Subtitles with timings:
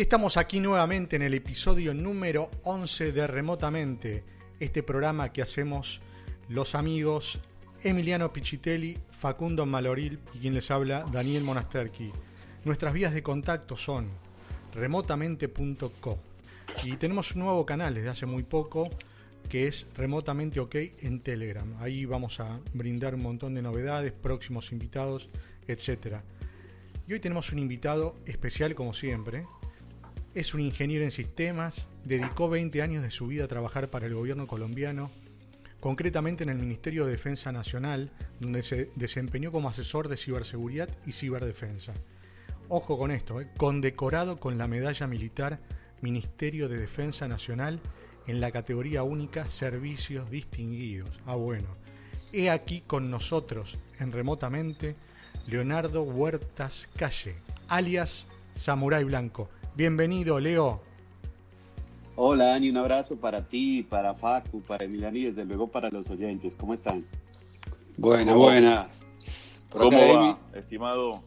[0.00, 4.24] Estamos aquí nuevamente en el episodio número 11 de Remotamente,
[4.58, 6.00] este programa que hacemos
[6.48, 7.38] los amigos
[7.82, 12.12] Emiliano Pichitelli, Facundo Maloril y quien les habla Daniel Monasterki.
[12.64, 14.08] Nuestras vías de contacto son
[14.72, 16.18] remotamente.co
[16.82, 18.88] y tenemos un nuevo canal desde hace muy poco
[19.50, 21.76] que es Remotamente OK en Telegram.
[21.78, 25.28] Ahí vamos a brindar un montón de novedades, próximos invitados,
[25.68, 26.22] etc.
[27.06, 29.44] Y hoy tenemos un invitado especial como siempre,
[30.34, 34.14] es un ingeniero en sistemas, dedicó 20 años de su vida a trabajar para el
[34.14, 35.10] gobierno colombiano,
[35.80, 41.12] concretamente en el Ministerio de Defensa Nacional, donde se desempeñó como asesor de ciberseguridad y
[41.12, 41.94] ciberdefensa.
[42.68, 45.58] Ojo con esto, eh, condecorado con la medalla militar
[46.00, 47.80] Ministerio de Defensa Nacional
[48.26, 51.20] en la categoría única Servicios Distinguidos.
[51.26, 51.68] Ah, bueno.
[52.32, 54.94] He aquí con nosotros, en remotamente,
[55.46, 57.34] Leonardo Huertas Calle,
[57.66, 59.50] alias Samurai Blanco.
[59.74, 60.80] Bienvenido, Leo.
[62.16, 66.10] Hola, Dani, un abrazo para ti, para Facu, para Emiliano y desde luego para los
[66.10, 66.54] oyentes.
[66.56, 67.06] ¿Cómo están?
[67.96, 69.00] Buenas, buenas.
[69.70, 71.22] ¿Cómo va, estimado?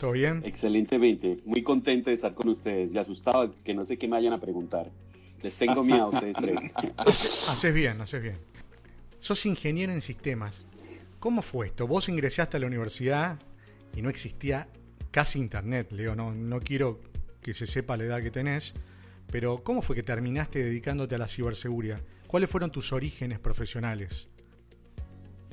[0.00, 0.42] ¿Todo bien?
[0.44, 1.38] Excelentemente.
[1.44, 4.40] Muy contento de estar con ustedes y asustado que no sé qué me vayan a
[4.40, 4.90] preguntar.
[5.42, 6.58] Les tengo miedo a ustedes tres.
[7.48, 8.38] Haces bien, haces bien.
[9.20, 10.62] Sos ingeniero en sistemas.
[11.20, 11.86] ¿Cómo fue esto?
[11.86, 13.38] Vos ingresaste a la universidad
[13.94, 14.66] y no existía
[15.10, 16.16] casi internet, Leo.
[16.16, 16.98] No, no quiero
[17.42, 18.72] que se sepa la edad que tenés,
[19.30, 22.00] pero ¿cómo fue que terminaste dedicándote a la ciberseguridad?
[22.26, 24.28] ¿Cuáles fueron tus orígenes profesionales?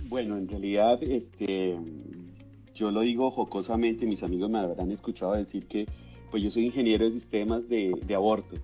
[0.03, 1.77] Bueno, en realidad, este,
[2.73, 5.85] yo lo digo jocosamente, mis amigos me habrán escuchado decir que
[6.31, 8.55] pues yo soy ingeniero de sistemas de, aborto.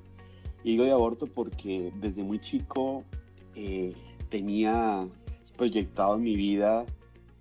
[0.64, 3.04] Y digo de aborto porque desde muy chico
[3.56, 3.94] eh,
[4.30, 5.08] tenía
[5.58, 6.86] proyectado en mi vida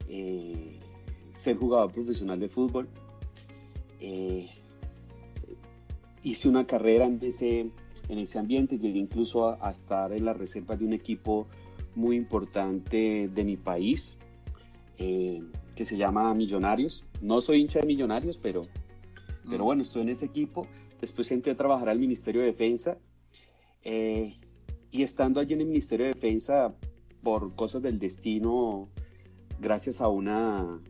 [0.09, 0.79] eh,
[1.33, 2.89] ser jugador profesional de fútbol.
[4.01, 4.49] Eh,
[6.25, 7.71] hice una carrera en ese,
[8.09, 11.47] en ese ambiente, llegué incluso a, estar en la reserva de un equipo
[11.95, 14.19] muy importante de mi país,
[14.99, 15.43] eh,
[15.77, 17.05] que se llama Millonarios.
[17.21, 18.67] No soy hincha de Millonarios, pero,
[19.49, 19.67] pero mm.
[19.67, 20.67] bueno, estoy en ese equipo.
[21.01, 22.99] Después entré a trabajar al Ministerio de Defensa.
[23.83, 24.35] Eh,
[24.91, 26.75] y estando allí en el Ministerio de Defensa,
[27.23, 28.89] por cosas del destino,
[29.61, 30.81] gracias a una,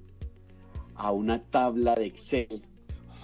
[0.95, 2.63] a una tabla de Excel,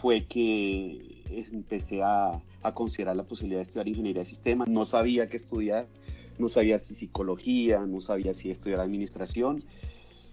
[0.01, 2.43] fue que empecé a,
[2.75, 4.69] considerar la posibilidad de estudiar ingeniería de sistemas.
[4.69, 5.89] No sabía qué estudiar,
[6.39, 9.65] no sabía si psicología, no sabía si estudiar administración.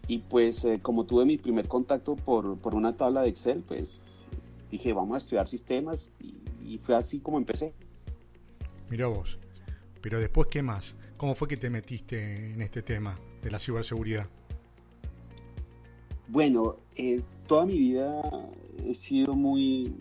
[0.07, 4.01] Y pues eh, como tuve mi primer contacto por, por, una tabla de Excel, pues
[4.71, 6.35] dije, vamos a estudiar sistemas y,
[6.65, 7.73] y, fue así como empecé.
[8.89, 9.37] Mira vos,
[10.01, 10.95] pero después, ¿qué más?
[11.17, 14.27] ¿Cómo fue que te metiste en este tema de la ciberseguridad?
[16.27, 18.21] Bueno, eh, toda mi vida
[18.85, 19.93] he sido muy,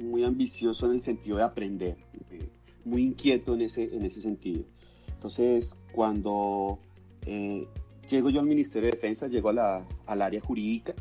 [0.00, 1.96] muy ambicioso en el sentido de aprender,
[2.30, 2.48] eh,
[2.84, 4.64] muy inquieto en ese, en ese sentido.
[5.08, 6.78] Entonces, cuando
[7.26, 7.66] eh,
[8.08, 10.94] llego yo al Ministerio de Defensa, llego a la, al área jurídica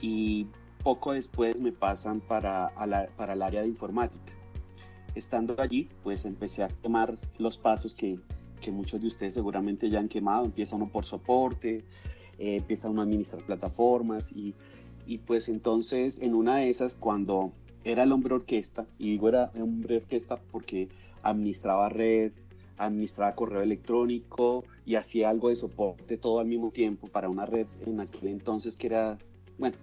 [0.00, 0.46] y
[0.82, 2.72] poco después me pasan para,
[3.16, 4.32] para el área de informática.
[5.14, 8.18] Estando allí, pues empecé a quemar los pasos que,
[8.60, 10.44] que muchos de ustedes seguramente ya han quemado.
[10.44, 11.84] Empieza uno por soporte,
[12.38, 14.54] eh, empieza uno a administrar plataformas y,
[15.06, 17.52] y pues entonces en una de esas cuando
[17.84, 20.88] era el hombre orquesta, y digo era hombre orquesta porque
[21.22, 22.32] administraba red,
[22.78, 27.66] administraba correo electrónico y hacía algo de soporte todo al mismo tiempo para una red
[27.86, 29.18] en aquel entonces que era,
[29.58, 29.76] bueno,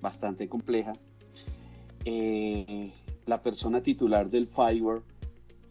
[0.00, 0.94] bastante compleja.
[2.04, 2.90] Eh,
[3.26, 5.02] la persona titular del firewall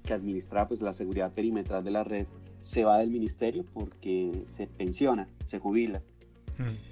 [0.04, 2.26] que administraba pues la seguridad perimetral de la red
[2.62, 6.02] se va del ministerio porque se pensiona, se jubila.
[6.58, 6.92] Mm.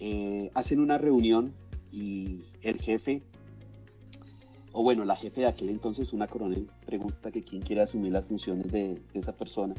[0.00, 1.52] Eh, hacen una reunión
[1.92, 3.22] y el jefe
[4.72, 8.26] o bueno, la jefe de aquel entonces, una coronel, pregunta que quién quiere asumir las
[8.26, 9.74] funciones de, esa persona.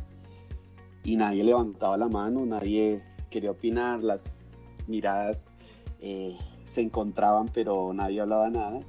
[1.04, 4.46] Y nadie levantaba la mano, nadie quería opinar, las
[4.88, 5.54] miradas
[6.02, 8.82] eh, se encontraban, pero nadie hablaba nada.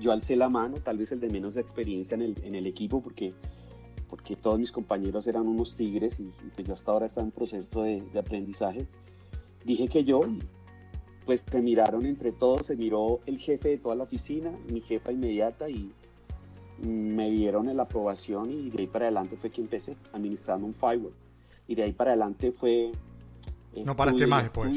[0.00, 3.34] Yo alcé la mano, tal vez el de menos experiencia en el, equipo, porque,
[4.08, 7.82] porque todos mis compañeros eran unos tigres y, pues yo hasta ahora estaba en proceso
[7.82, 8.86] de aprendizaje.
[9.64, 10.22] Dije que yo,
[11.30, 15.12] pues se miraron entre todos, se miró el jefe de toda la oficina, mi jefa
[15.12, 15.92] inmediata y
[16.82, 21.12] me dieron la aprobación y de ahí para adelante fue que empecé administrando un firewall.
[21.68, 22.90] Y de ahí para adelante fue...
[23.84, 24.74] No paraste más después.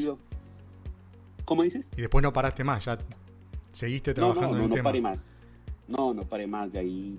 [1.44, 1.90] ¿Cómo dices?
[1.96, 2.98] Y después no paraste más, ya
[3.72, 4.90] seguiste trabajando no, no, en el no, tema.
[4.90, 5.36] No, paré más.
[5.88, 6.72] No, no paré más.
[6.72, 7.18] De ahí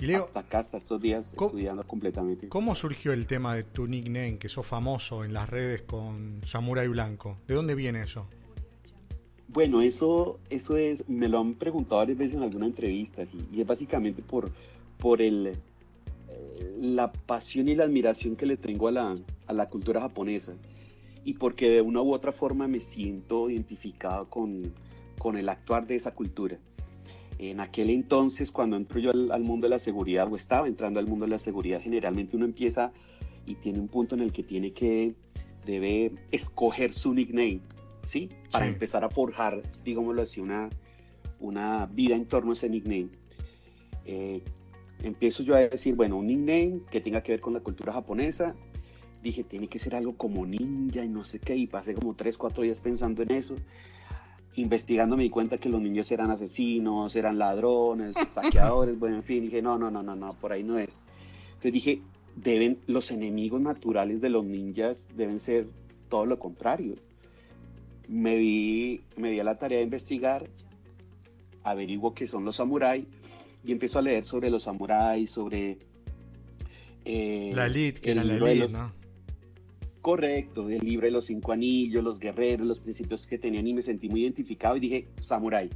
[0.00, 2.48] y Leo, hasta acá, hasta estos días, ¿cómo, estudiando completamente.
[2.48, 6.88] ¿Cómo surgió el tema de tu nickname, que sos famoso en las redes con Samurai
[6.88, 7.36] Blanco?
[7.46, 8.26] ¿De dónde viene eso?
[9.52, 13.60] Bueno, eso, eso es, me lo han preguntado varias veces en alguna entrevista, y, y
[13.60, 14.50] es básicamente por,
[14.98, 19.68] por el, eh, la pasión y la admiración que le tengo a la, a la
[19.68, 20.54] cultura japonesa
[21.24, 24.72] y porque de una u otra forma me siento identificado con,
[25.18, 26.58] con el actuar de esa cultura.
[27.38, 31.00] En aquel entonces, cuando entro yo al, al, mundo de la seguridad, o estaba entrando
[31.00, 32.92] al mundo de la seguridad, generalmente uno empieza
[33.46, 35.14] y tiene un punto en el que tiene que,
[35.66, 37.60] debe escoger su nickname,
[38.02, 38.30] ¿sí?
[38.50, 38.72] Para Sí.
[38.72, 40.68] empezar a forjar, digámoslo así, una,
[41.40, 43.08] una vida en torno a ese nickname.
[44.04, 44.42] Eh,
[45.02, 48.54] empiezo yo a decir, bueno, un nickname que tenga que ver con la cultura japonesa.
[49.22, 52.36] Dije, tiene que ser algo como ninja y no sé qué, y pasé como 3,
[52.36, 53.56] 4 días pensando en eso
[54.54, 59.42] investigando me di cuenta que los niños eran asesinos, eran ladrones, saqueadores, bueno, en fin,
[59.42, 61.02] dije, no, no, no, no, no, por ahí no es.
[61.48, 62.02] Entonces dije,
[62.36, 65.68] deben, los enemigos naturales de los ninjas deben ser
[66.08, 66.96] todo lo contrario.
[68.08, 70.48] Me di, me di a la tarea de investigar,
[71.64, 73.04] averiguo qué son los samuráis
[73.64, 75.78] y empiezo a leer sobre los samuráis, sobre...
[77.04, 78.92] eh, La elite, que el era la elite, los- ¿no?
[80.00, 83.82] Correcto, el libro de los cinco anillos, los guerreros, los principios que tenían y me
[83.82, 85.70] sentí muy identificado y dije samurái.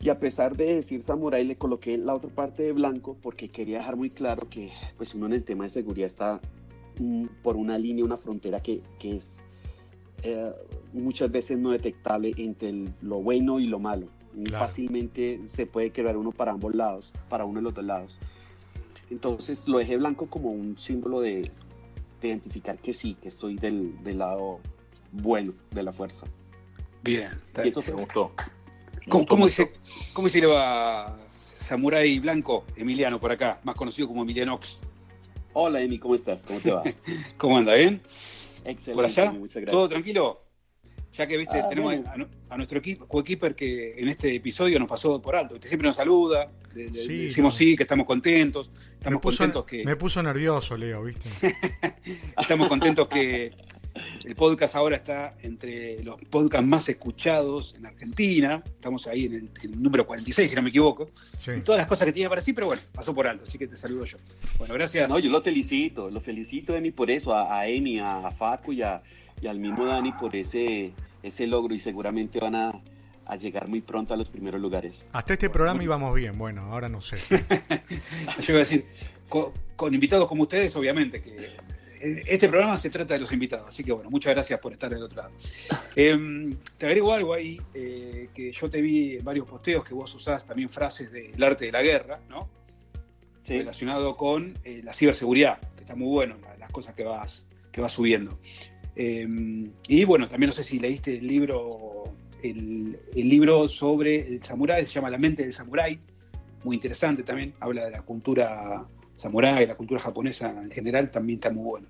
[0.00, 3.78] Y a pesar de decir samurái le coloqué la otra parte de blanco porque quería
[3.78, 6.40] dejar muy claro que pues uno en el tema de seguridad está
[6.98, 9.42] mm, por una línea, una frontera que, que es
[10.24, 10.52] eh,
[10.92, 14.08] muchas veces no detectable entre el- lo bueno y lo malo.
[14.44, 14.64] Claro.
[14.66, 18.18] Fácilmente se puede crear uno para ambos lados, para uno de los dos lados.
[19.10, 21.50] Entonces lo dejé blanco como un símbolo de,
[22.20, 24.58] de identificar que sí, que estoy del, del lado
[25.12, 26.26] bueno de la fuerza.
[27.02, 27.30] Bien.
[27.62, 28.32] Y eso Me fue gustó.
[28.36, 29.72] Me ¿Cómo, gustó cómo dice,
[30.14, 31.16] ¿Cómo se le va
[31.60, 32.64] Samurai Blanco?
[32.76, 34.78] Emiliano por acá, más conocido como Emilianox.
[35.52, 36.44] Hola, Emi, ¿cómo estás?
[36.44, 36.82] ¿Cómo te va?
[37.38, 37.74] ¿Cómo anda?
[37.74, 38.00] ¿Bien?
[38.64, 38.94] Excelente.
[38.94, 39.24] ¿Por allá?
[39.26, 39.72] Emi, Muchas gracias.
[39.72, 40.40] ¿Todo tranquilo?
[41.16, 44.80] Ya que viste, Ah, tenemos a, nu- a nuestro equipo, coequiper que en este episodio
[44.80, 45.54] nos pasó por alto.
[45.54, 47.58] Usted siempre nos saluda, le- le- Sí, le decimos no.
[47.58, 48.68] sí, que estamos contentos.
[48.72, 51.28] Me Estamos puso, contentos que me puso nervioso, Leo, ¿viste?
[52.36, 53.52] estamos contentos que
[54.24, 58.62] el podcast ahora está entre los podcasts más escuchados en Argentina.
[58.66, 61.08] Estamos ahí en el, en el número 46, si no me equivoco.
[61.38, 61.52] Sí.
[61.58, 63.66] Y todas las cosas que tiene para sí, pero bueno, pasó por alto, así que
[63.68, 64.18] te saludo yo.
[64.58, 65.08] Bueno, gracias.
[65.08, 68.72] No, yo lo felicito, lo felicito, Emi, por eso, a, a Emi, a, a Facu
[68.72, 69.02] y, a-
[69.40, 70.92] y al mismo Dani por ese,
[71.22, 72.80] ese logro y seguramente van a,
[73.26, 75.04] a llegar muy pronto a los primeros lugares.
[75.12, 77.16] Hasta este programa íbamos bien, bueno, ahora no sé.
[77.28, 78.84] Yo iba a decir,
[79.28, 81.36] co- con, invitados como ustedes, obviamente, que
[82.00, 85.02] este programa se trata de los invitados, así que bueno, muchas gracias por estar del
[85.02, 85.32] otro lado.
[85.96, 90.12] Em, te agrego algo ahí, eh, que yo te vi en varios posteos que vos
[90.14, 92.48] usás también frases del arte de la guerra, ¿no?
[93.44, 93.58] Sí.
[93.58, 97.80] Relacionado con eh, la ciberseguridad, que está muy bueno, la- las cosas que vas, que
[97.80, 98.38] vas subiendo.
[98.96, 102.04] Em, y bueno, también no sé si leíste el libro,
[102.42, 105.98] el, el libro sobre el samurái, se llama La mente del samurái,
[106.64, 111.50] muy interesante también, habla de la cultura samurái, la cultura japonesa en general, también está
[111.50, 111.88] muy bueno.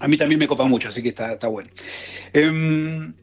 [0.00, 1.70] A mí también me copa mucho, así que está, está bueno.
[2.32, 3.14] Em,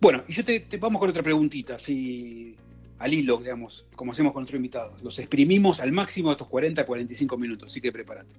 [0.00, 2.56] bueno, y yo te, te- vamos con otra preguntita, así
[2.98, 5.02] al hilo, digamos, como hacemos con nuestros invitados.
[5.02, 8.30] Los exprimimos al máximo estos 40, 45 minutos, así que prepárate.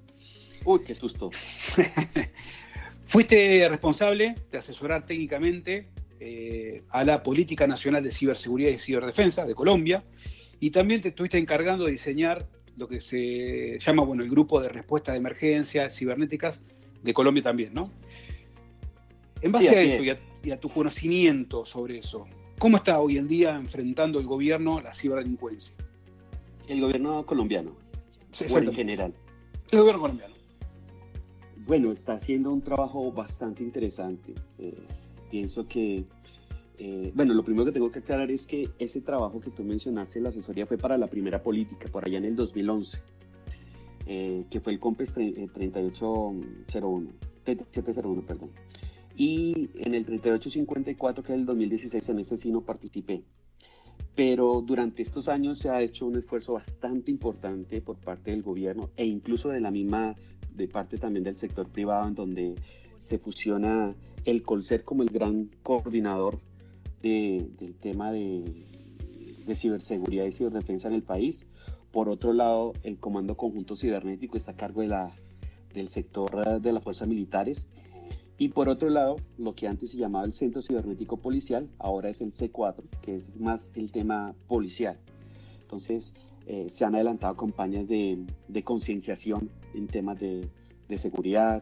[0.66, 1.30] Uy, qué susto.
[3.06, 5.88] Fuiste responsable de asesorar técnicamente
[6.20, 10.04] eh, a la Política Nacional de Ciberseguridad y Ciberdefensa de Colombia
[10.60, 12.48] y también te estuviste encargando de diseñar
[12.78, 16.64] lo que se llama bueno, el Grupo de Respuesta de Emergencias Cibernéticas
[17.04, 17.92] de Colombia también, ¿no?
[19.42, 20.20] En base Sí, a eso y a, es.
[20.44, 22.26] y a tu conocimiento sobre eso,
[22.58, 25.76] ¿cómo está hoy en día enfrentando el gobierno la ciberdelincuencia?
[26.68, 27.76] El gobierno colombiano,
[28.32, 29.14] Sí, bueno, en general.
[29.70, 30.34] El gobierno colombiano.
[31.68, 34.34] Bueno, está haciendo un trabajo bastante interesante.
[34.60, 34.74] Eh,
[35.30, 36.04] pienso que,
[36.78, 40.20] eh, bueno, lo primero que tengo que aclarar es que ese trabajo que tú mencionaste,
[40.20, 42.98] la asesoría fue para la primera política, por allá en el 2011,
[44.06, 47.10] eh, que fue el COMPES tre- eh, 3801,
[47.44, 48.50] 3701, perdón.
[49.16, 53.24] Y en el 3854, que es el 2016, en este sí no participé.
[54.16, 58.90] Pero durante estos años se ha hecho un esfuerzo bastante importante por parte del gobierno
[58.96, 60.16] e incluso de la misma
[60.56, 62.56] de parte también del sector privado, en donde
[63.00, 63.96] se fusiona
[64.26, 66.40] el Colser como el gran coordinador
[67.02, 68.44] de- del tema de,
[69.46, 71.48] de ciberseguridad y ciberdefensa en el país.
[71.94, 75.16] Por otro lado, el Comando Conjunto Cibernético está a cargo de la,
[75.76, 77.68] del sector eh, de las fuerzas militares.
[78.40, 82.20] Y por otro lado, lo que antes se llamaba el Centro Cibernético Policial, ahora es
[82.22, 84.98] el C4, que es más el tema policial.
[85.62, 86.16] Entonces,
[86.48, 90.50] eh, se han adelantado campañas de, de concienciación en temas de,
[90.90, 91.62] de seguridad.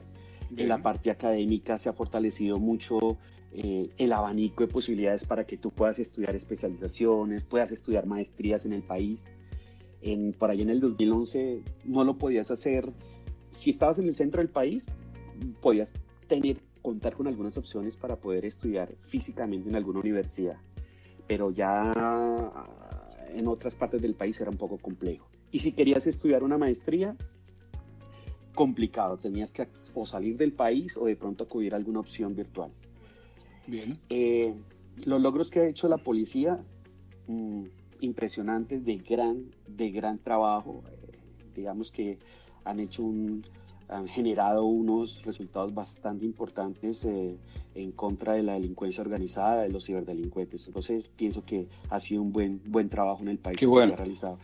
[0.56, 3.18] En la parte académica se ha fortalecido mucho
[3.52, 8.72] eh, el abanico de posibilidades para que tú puedas estudiar especializaciones, puedas estudiar maestrías en
[8.72, 9.30] el país.
[10.02, 12.92] En, por ahí en el 2011 no lo podías hacer.
[13.50, 14.90] Si estabas en el centro del país,
[15.62, 15.94] podías
[16.28, 20.58] tener contar con algunas opciones para poder estudiar físicamente en alguna universidad,
[21.28, 21.92] pero ya
[23.34, 25.28] en otras partes del país era un poco complejo.
[25.52, 27.16] Y si querías estudiar una maestría,
[28.56, 32.72] complicado, tenías que o salir del país o de pronto acudir a alguna opción virtual.
[33.68, 34.00] Bien.
[34.10, 34.56] Eh,
[35.06, 36.64] los logros que ha hecho la policía,
[37.28, 37.66] mmm,
[38.02, 41.20] impresionantes, de gran, de gran trabajo, eh,
[41.56, 42.20] digamos que
[42.64, 43.44] han hecho un,
[43.92, 47.38] han generado unos resultados bastante importantes eh,
[47.76, 50.66] en contra de la delincuencia organizada, de los ciberdelincuentes.
[50.68, 53.92] Entonces pienso que ha sido un buen, buen trabajo en el país Qué bueno.
[53.92, 54.38] que se ha realizado.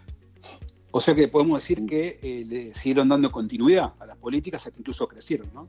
[0.92, 4.80] O sea que podemos decir que eh, le siguieron dando continuidad a las políticas, hasta
[4.80, 5.68] incluso crecieron, ¿no?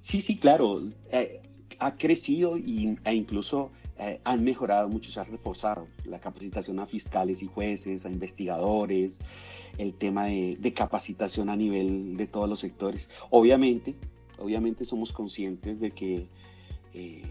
[0.00, 0.82] Sí, sí, claro.
[1.10, 1.40] Eh,
[1.78, 6.86] ha crecido y, e incluso eh, han mejorado mucho, se ha reforzado la capacitación a
[6.86, 9.20] fiscales y jueces, a investigadores,
[9.78, 13.10] el tema de, de, capacitación a nivel de todos los sectores.
[13.30, 13.94] Obviamente,
[14.38, 16.26] obviamente somos conscientes de que
[16.94, 17.22] eh,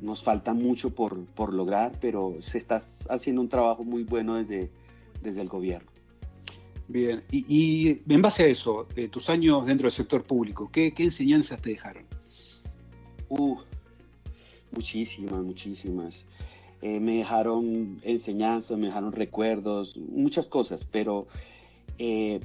[0.00, 4.70] nos falta mucho por, por, lograr, pero se está haciendo un trabajo muy bueno desde,
[5.22, 5.90] desde el gobierno.
[6.86, 10.92] Bien, y, y en base a eso, eh, tus años dentro del sector público, ¿qué,
[10.92, 12.04] qué enseñanzas te dejaron?
[13.30, 13.56] Uh,
[14.74, 16.24] muchísimas, muchísimas.
[16.82, 21.26] Eh, me dejaron enseñanzas, me dejaron recuerdos, muchas cosas, pero
[21.98, 22.40] eh,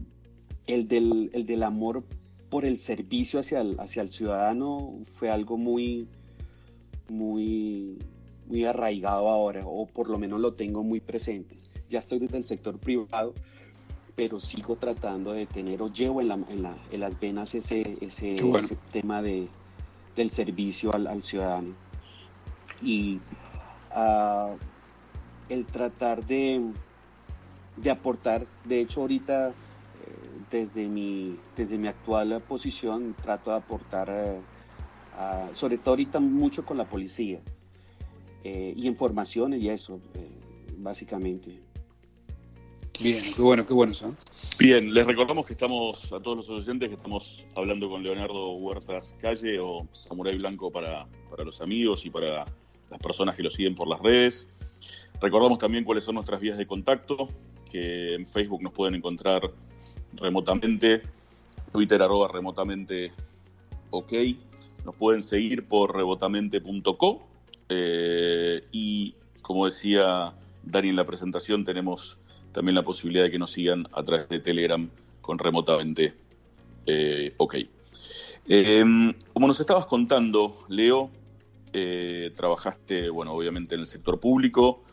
[0.67, 2.03] el, del, el, del, amor
[2.49, 6.07] por el servicio hacia el, hacia el ciudadano fue algo muy,
[7.09, 7.97] muy,
[8.47, 11.57] muy arraigado ahora, o por lo menos lo tengo muy presente.
[11.89, 13.33] Ya estoy desde el sector privado,
[14.15, 17.97] pero sigo tratando de tener o llevo en, la, en, la, en las venas ese,
[17.99, 18.65] ese, bueno.
[18.65, 19.47] ese tema de,
[20.15, 21.88] del servicio al, al ciudadano.
[22.81, 23.19] Y
[23.95, 24.55] uh,
[25.49, 26.61] el tratar de,
[27.77, 29.53] de, aportar, de hecho ahorita eh,
[30.51, 34.39] desde, mi, desde mi actual posición trato de aportar, eh,
[35.17, 37.41] uh, sobre todo ahorita mucho con la policía
[38.43, 40.29] eh, y informaciones y eso, eh,
[40.77, 41.59] básicamente.
[43.01, 44.13] Bien, qué bueno, qué bueno eso.
[44.57, 49.15] Bien, les recordamos que estamos, a todos los oyentes, que estamos hablando con Leonardo Huertas
[49.21, 52.45] Calle o Samurai Blanco para, para los amigos y para
[52.89, 54.47] las personas que lo siguen por las redes.
[55.21, 57.29] Recordamos también cuáles son nuestras vías de contacto,
[57.71, 59.51] que en Facebook nos pueden encontrar
[60.13, 61.01] remotamente,
[61.71, 63.11] Twitter arroba remotamente
[63.91, 64.13] ok,
[64.85, 67.27] nos pueden seguir por rebotamente.co
[67.69, 72.17] eh, y como decía Dani en la presentación, tenemos
[72.51, 74.89] también la posibilidad de que nos sigan a través de Telegram
[75.21, 76.13] con remotamente
[76.85, 77.55] eh, ok.
[78.51, 81.11] Eh, como nos estabas contando, Leo,
[81.73, 84.83] eh, trabajaste, bueno, obviamente en el sector público,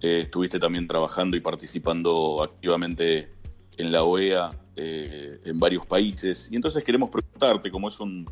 [0.00, 3.30] eh, estuviste también trabajando y participando activamente
[3.76, 6.48] en la OEA eh, en varios países.
[6.50, 8.28] Y entonces queremos preguntarte, como es un,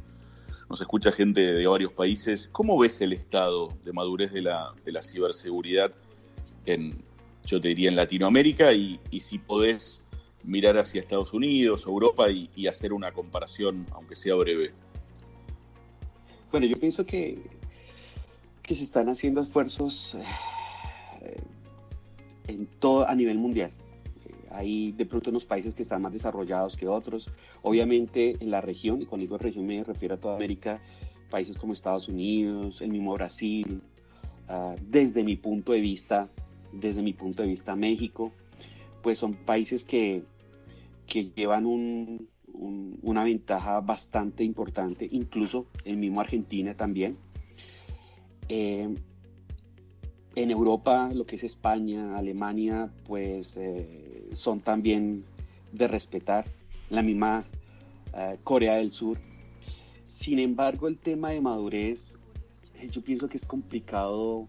[0.69, 4.93] nos escucha gente de varios países, ¿cómo ves el estado de madurez de la, de
[4.93, 5.93] la ciberseguridad
[6.67, 7.05] en,
[7.45, 8.73] yo te diría, en Latinoamérica?
[8.73, 10.03] Y, si podés
[10.45, 14.73] mirar hacia Estados Unidos, Europa y hacer una comparación, aunque sea breve.
[16.53, 17.39] Bueno, yo pienso que
[18.63, 20.17] que se están haciendo esfuerzos
[21.21, 21.41] eh,
[22.49, 23.73] en todo a nivel mundial.
[24.25, 27.31] Eh, hay de pronto unos países que están más desarrollados que otros.
[27.63, 30.81] Obviamente en la región, y cuando digo región me refiero a toda América,
[31.31, 33.83] países como Estados Unidos, el mismo Brasil,
[34.49, 36.29] uh, desde mi punto de vista,
[36.73, 38.33] desde mi punto de vista México,
[39.03, 40.23] pues son países que,
[41.07, 47.17] que llevan un, un, una ventaja bastante importante, incluso el mismo Argentina también
[48.55, 48.87] eh,
[50.35, 55.25] en Europa, lo que es España, Alemania, pues eh, son también
[55.73, 56.45] de respetar,
[56.91, 57.45] la misma
[58.15, 59.17] eh, Corea del Sur.
[60.05, 62.19] Sin embargo, el tema de madurez,
[62.91, 64.47] yo pienso que es complicado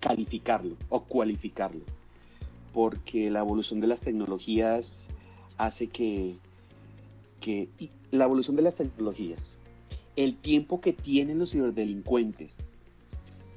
[0.00, 1.84] calificarlo o cualificarlo,
[2.74, 5.08] porque la evolución de las tecnologías
[5.56, 6.36] hace que,
[7.40, 7.70] que
[8.10, 9.54] la evolución de las tecnologías
[10.18, 12.56] el tiempo que tienen los ciberdelincuentes,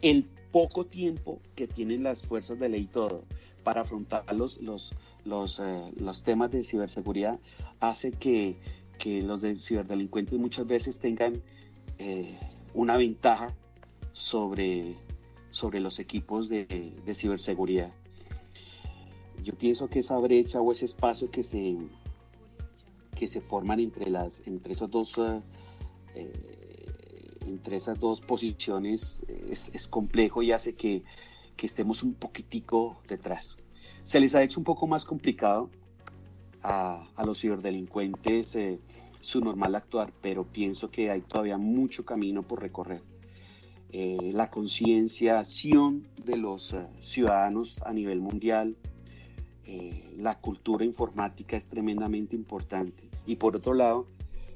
[0.03, 3.23] el poco tiempo que tienen las fuerzas de ley y todo
[3.63, 4.93] para afrontar los, los,
[5.25, 7.39] los, eh, los temas de ciberseguridad
[7.79, 8.57] hace que,
[8.99, 11.41] que los de ciberdelincuentes muchas veces tengan
[11.97, 12.37] eh,
[12.75, 13.55] una ventaja
[14.11, 14.93] sobre,
[15.49, 17.91] sobre los equipos de, ciberseguridad.
[19.43, 21.75] Yo pienso que esa brecha o ese espacio que se,
[23.15, 25.17] que se forman entre, las, entre, esos dos,
[26.15, 31.03] eh, entre esas dos posiciones es, es, complejo y hace que,
[31.61, 33.55] estemos un poquitico detrás.
[34.01, 35.69] Se les ha hecho un poco más complicado
[36.63, 38.79] a, los ciberdelincuentes eh,
[39.19, 43.03] su normal actuar, pero pienso que hay todavía mucho camino por recorrer.
[43.91, 48.75] Eh, la concienciación de los ciudadanos a nivel mundial,
[49.65, 53.09] eh, la cultura informática es tremendamente importante.
[53.25, 54.07] Y por otro lado,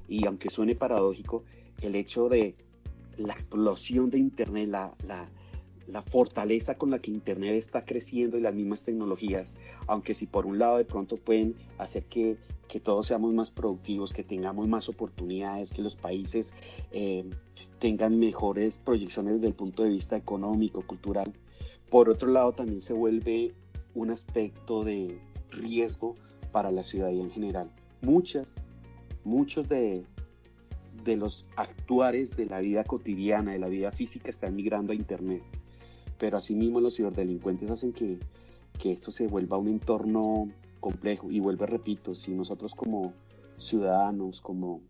[0.08, 1.44] y aunque suene paradójico,
[1.82, 2.56] el hecho de
[3.18, 8.54] la explosión de Internet, la, la, fortaleza con la que Internet está creciendo y las
[8.54, 9.58] mismas tecnologías,
[9.88, 14.12] aunque si por un lado de pronto pueden hacer que, que todos seamos más productivos,
[14.12, 16.54] que tengamos más oportunidades, que los países
[16.92, 17.26] eh,
[17.80, 21.34] tengan mejores proyecciones desde el punto de vista económico, cultural,
[21.90, 23.54] por otro lado también se vuelve
[23.94, 25.20] un aspecto de
[25.52, 26.16] riesgo
[26.52, 27.72] para la ciudadanía en general.
[28.02, 28.54] Muchas,
[29.26, 30.04] muchos de,
[31.04, 35.44] de los actuares de la vida cotidiana, de la vida física, están migrando a Internet
[36.18, 38.20] pero asimismo los ciberdelincuentes hacen que,
[38.80, 41.32] que esto se vuelva un entorno complejo.
[41.32, 43.14] Y vuelvo, repito, si nosotros como
[43.58, 44.82] ciudadanos, como,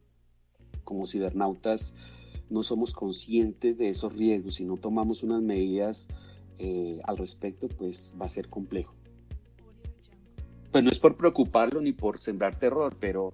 [0.83, 1.93] como cibernautas,
[2.49, 6.07] no somos conscientes de esos riesgos y no tomamos unas medidas
[6.59, 8.93] eh, al respecto, pues va a ser complejo.
[10.71, 13.33] Pues no es por preocuparlo ni por sembrar terror, pero,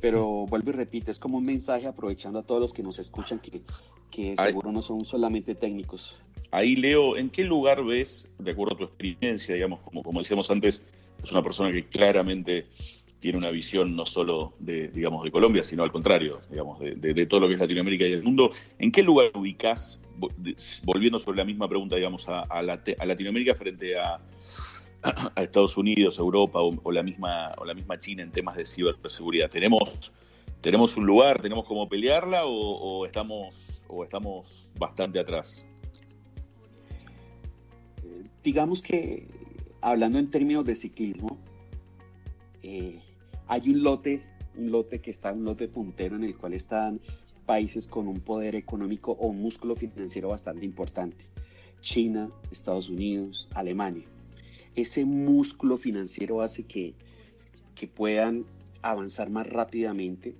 [0.00, 3.38] pero vuelvo y repito, es como un mensaje aprovechando a todos los que nos escuchan
[3.38, 3.62] que,
[4.10, 6.16] que seguro no son solamente técnicos.
[6.50, 10.50] Ahí, Leo, ¿en qué lugar ves, de acuerdo a tu experiencia, digamos, como, como decíamos
[10.50, 10.82] antes,
[11.22, 12.66] es una persona que claramente
[13.18, 17.14] tiene una visión no solo de, digamos, de Colombia, sino al contrario, digamos, de, de,
[17.14, 18.52] de todo lo que es Latinoamérica y el mundo.
[18.78, 19.98] ¿En qué lugar ubicás,
[20.84, 24.20] volviendo sobre la misma pregunta, digamos, a, a, la, a Latinoamérica frente a,
[25.34, 29.50] a, Estados Unidos, Europa o, la misma, o la misma China en temas de ciberseguridad?
[29.50, 30.12] ¿Tenemos,
[30.60, 35.66] tenemos un lugar, tenemos cómo pelearla o, estamos, o estamos bastante atrás?
[38.46, 39.26] digamos que
[39.80, 41.36] hablando en términos de ciclismo,
[42.62, 43.00] eh,
[43.48, 44.22] hay un lote,
[44.56, 47.00] un lote que está, un lote puntero en el cual están
[47.44, 51.24] países con un poder económico o un músculo financiero bastante importante.
[51.80, 54.06] China, Estados Unidos, Alemania.
[54.76, 56.94] Ese músculo financiero hace que,
[57.74, 58.44] que puedan
[58.82, 60.36] avanzar más rápidamente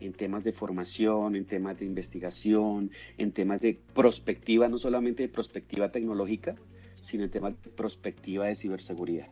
[0.00, 5.28] en temas de formación, en temas de investigación, en temas de prospectiva, no solamente de
[5.28, 6.54] prospectiva tecnológica,
[7.00, 9.28] sino en temas de prospectiva de ciberseguridad.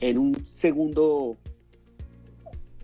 [0.00, 1.36] En un segundo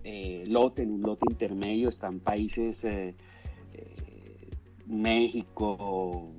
[0.03, 3.15] eh, lote, en un lote intermedio, están países eh,
[3.73, 4.49] eh,
[4.87, 6.31] México,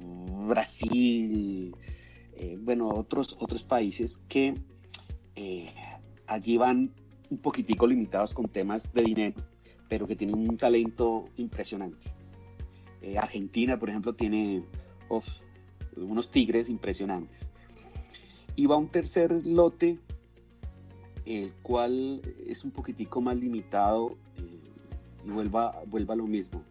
[0.48, 1.74] Brasil,
[2.42, 4.55] eh, bueno, otros, otros países que
[5.37, 5.74] eh,
[6.26, 6.90] allí van
[7.29, 9.42] un poquitico limitados con temas de dinero,
[9.90, 12.11] pero que tienen un talento impresionante.
[13.03, 14.64] Eh, Argentina, por ejemplo, tiene
[15.96, 17.50] unos tigres impresionantes.
[18.57, 19.98] Y va un tercer lote,
[21.26, 24.16] el cual es un poquitico más limitado
[25.26, 26.62] y vuelva, vuelva a lo mismo,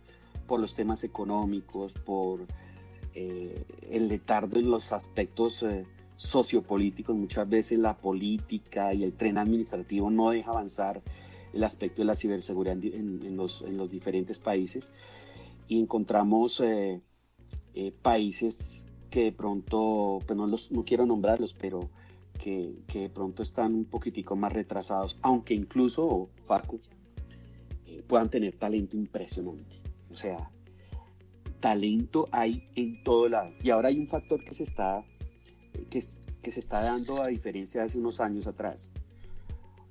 [0.48, 2.48] por los temas económicos, por
[3.16, 5.86] eh, el letardo en los aspectos eh,
[6.20, 7.16] sociopolíticos.
[7.16, 11.02] Muchas veces la política y el tren administrativo no deja avanzar
[11.54, 14.92] el aspecto de la ciberseguridad en, en, los, en los, diferentes países
[15.68, 17.02] y encontramos eh,
[17.74, 21.90] eh, países que de pronto, pues no, los, no quiero nombrarlos, pero
[22.38, 26.80] que, que, de pronto están un poquitico más retrasados, aunque incluso, Paco,
[27.88, 29.78] eh, puedan tener talento impresionante.
[30.12, 30.52] O sea,
[31.60, 33.52] talento hay en todo lado.
[33.64, 35.04] Y ahora hay un factor que se está,
[35.90, 36.04] que,
[36.42, 38.92] que se está dando a diferencia de hace unos años atrás.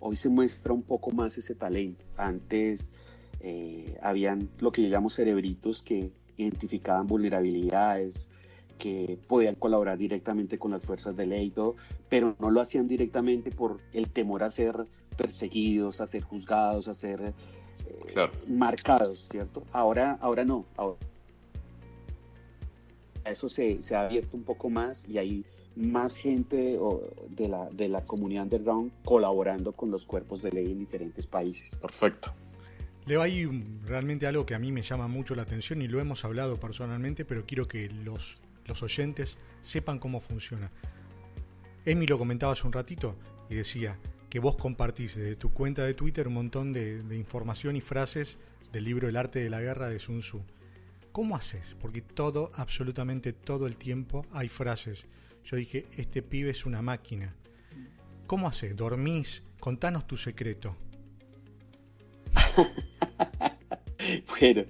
[0.00, 2.04] Hoy se muestra un poco más ese talento.
[2.16, 2.92] Antes
[3.40, 8.30] eh, habían lo que llamo cerebritos que identificaban vulnerabilidades,
[8.78, 11.74] que podían colaborar directamente con las fuerzas de ley, todo,
[12.08, 16.94] pero no lo hacían directamente por el temor a ser perseguidos, a ser juzgados, a
[16.94, 17.34] ser eh,
[18.12, 18.32] claro.
[18.46, 19.64] marcados, ¿cierto?
[19.72, 20.64] Ahora, ahora no.
[20.76, 20.98] Ahora,
[23.30, 25.44] eso se, se, ha abierto un poco más y hay
[25.76, 26.78] más gente
[27.30, 31.74] de la, de la comunidad underground colaborando con los cuerpos de ley en diferentes países.
[31.76, 32.32] Perfecto.
[33.06, 33.46] Leo, hay
[33.86, 37.24] realmente algo que a mí me llama mucho la atención y lo hemos hablado personalmente,
[37.24, 38.38] pero quiero que los
[38.68, 40.70] los oyentes sepan cómo funciona.
[41.84, 43.16] Emi lo comentaba hace un ratito
[43.48, 47.76] y decía, que vos compartís desde tu cuenta de Twitter un montón de, de información
[47.76, 48.36] y frases
[48.72, 50.42] del libro El arte de la guerra de Sun Tzu.
[51.12, 51.76] ¿Cómo haces?
[51.80, 55.06] Porque todo, absolutamente todo el tiempo hay frases.
[55.44, 57.34] Yo dije, este pibe es una máquina.
[58.26, 58.76] ¿Cómo haces?
[58.76, 59.42] ¿Dormís?
[59.60, 60.76] Contanos tu secreto.
[64.40, 64.64] bueno,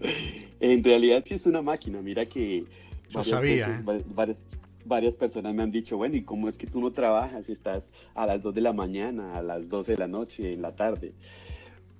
[0.60, 2.00] en realidad sí es una máquina.
[2.00, 2.64] Mira que
[3.10, 4.04] Yo sabía, veces, ¿eh?
[4.14, 4.44] varias,
[4.84, 7.48] varias personas me han dicho, bueno, ¿y cómo es que tú no trabajas?
[7.48, 10.74] Estás a las 2 de la mañana, a las 12 de la noche, en la
[10.74, 11.12] tarde.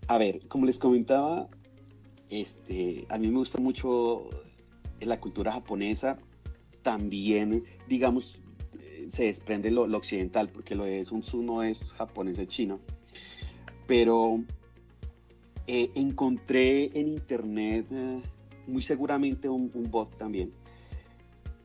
[0.07, 1.48] A ver, como les comentaba,
[2.31, 4.29] este, a mí me gusta mucho
[5.01, 6.19] la cultura japonesa.
[6.83, 8.41] También, digamos,
[8.81, 12.49] eh, se desprende lo, lo occidental, porque lo de Sun Tzu no es japonés, es
[12.49, 12.81] chino.
[13.87, 14.43] Pero
[15.67, 18.21] eh, encontré en internet eh,
[18.67, 20.53] muy seguramente un, un, bot también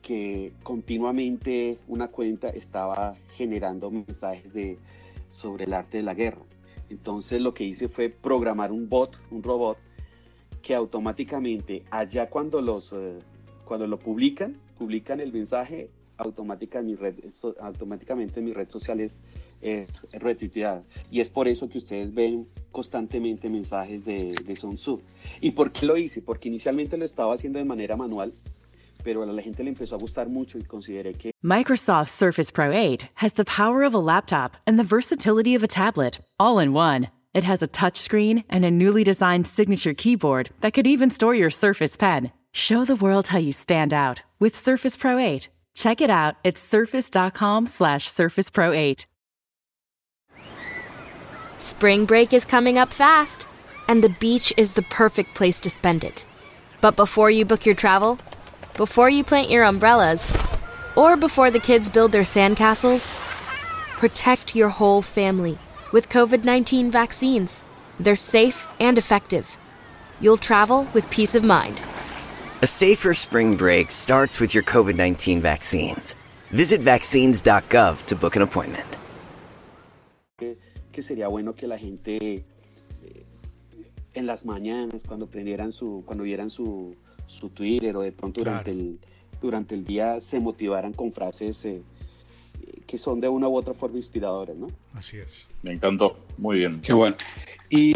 [0.02, 4.78] que continuamente una cuenta estaba generando mensajes de,
[5.30, 6.41] sobre el arte de la guerra.
[6.89, 9.78] Entonces lo que hice fue programar un bot, un robot,
[10.63, 13.19] que automáticamente allá cuando los eh,
[13.65, 17.15] cuando lo publican, publican el mensaje, automática mi red,
[17.60, 19.19] automáticamente mi red social es,
[19.62, 20.84] es retuiteada.
[21.12, 25.02] Y es por eso que ustedes ven constantemente mensajes de, de Sun Tzu.
[25.41, 26.21] ¿Y por qué lo hice?
[26.21, 28.34] Porque inicialmente lo estaba haciendo de manera manual,
[29.04, 31.32] pero a la gente le empezó a gustar mucho y consideré que...
[31.41, 35.67] Microsoft Surface Pro 8 has the power of a laptop and the versatility of a
[35.67, 37.10] tablet, all in one.
[37.33, 41.49] It has a touchscreen and a newly designed signature keyboard that could even store your
[41.49, 42.31] Surface Pen.
[42.51, 45.49] Show the world how you stand out with Surface Pro 8.
[45.73, 49.07] Check it out at surface.com slash surface pro 8.
[51.57, 53.47] Spring break is coming up fast,
[53.87, 56.25] and the beach is the perfect place to spend it.
[56.81, 58.19] But before you book your travel,
[58.77, 60.31] before you plant your umbrellas,
[60.95, 63.11] or before the kids build their sandcastles,
[63.97, 65.57] protect your whole family
[65.93, 67.63] with COVID 19 vaccines.
[67.99, 69.58] They're safe and effective.
[70.19, 71.82] You'll travel with peace of mind.
[72.62, 76.17] A safer spring break starts with your COVID 19 vaccines.
[76.51, 78.86] Visit vaccines.gov to book an appointment.
[80.38, 80.58] Que,
[80.91, 82.43] que sería bueno que la gente
[83.03, 83.25] eh,
[84.13, 86.95] en las mañanas, cuando prendieran su, cuando vieran su,
[87.27, 88.79] su Twitter o de pronto durante, claro.
[88.79, 88.99] el,
[89.41, 91.82] durante el día se motivaran con frases eh,
[92.83, 94.67] que son de una u otra forma inspiradoras, ¿no?
[94.93, 95.47] Así es.
[95.61, 96.81] Me encantó, muy bien.
[96.81, 97.15] Qué bueno.
[97.69, 97.93] Y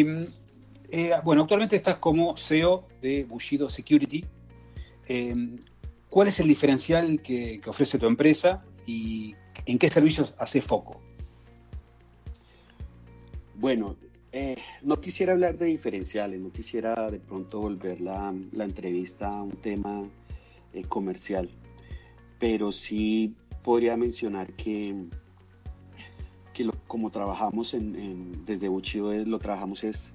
[0.90, 4.26] eh, bueno, actualmente estás como CEO de Bushido Security.
[5.08, 5.36] Eh,
[6.10, 11.02] ¿Cuál es el diferencial que, que, ofrece tu empresa y en qué servicios hace foco?
[13.56, 13.98] Bueno,
[14.32, 19.42] eh, no quisiera hablar de diferenciales, no quisiera de pronto volver la, la entrevista a
[19.42, 20.04] un tema
[20.74, 21.50] eh, comercial,
[22.38, 23.34] pero sí
[23.68, 24.96] podría mencionar que,
[26.54, 30.14] que lo, como trabajamos en, en, desde Buchido, lo trabajamos es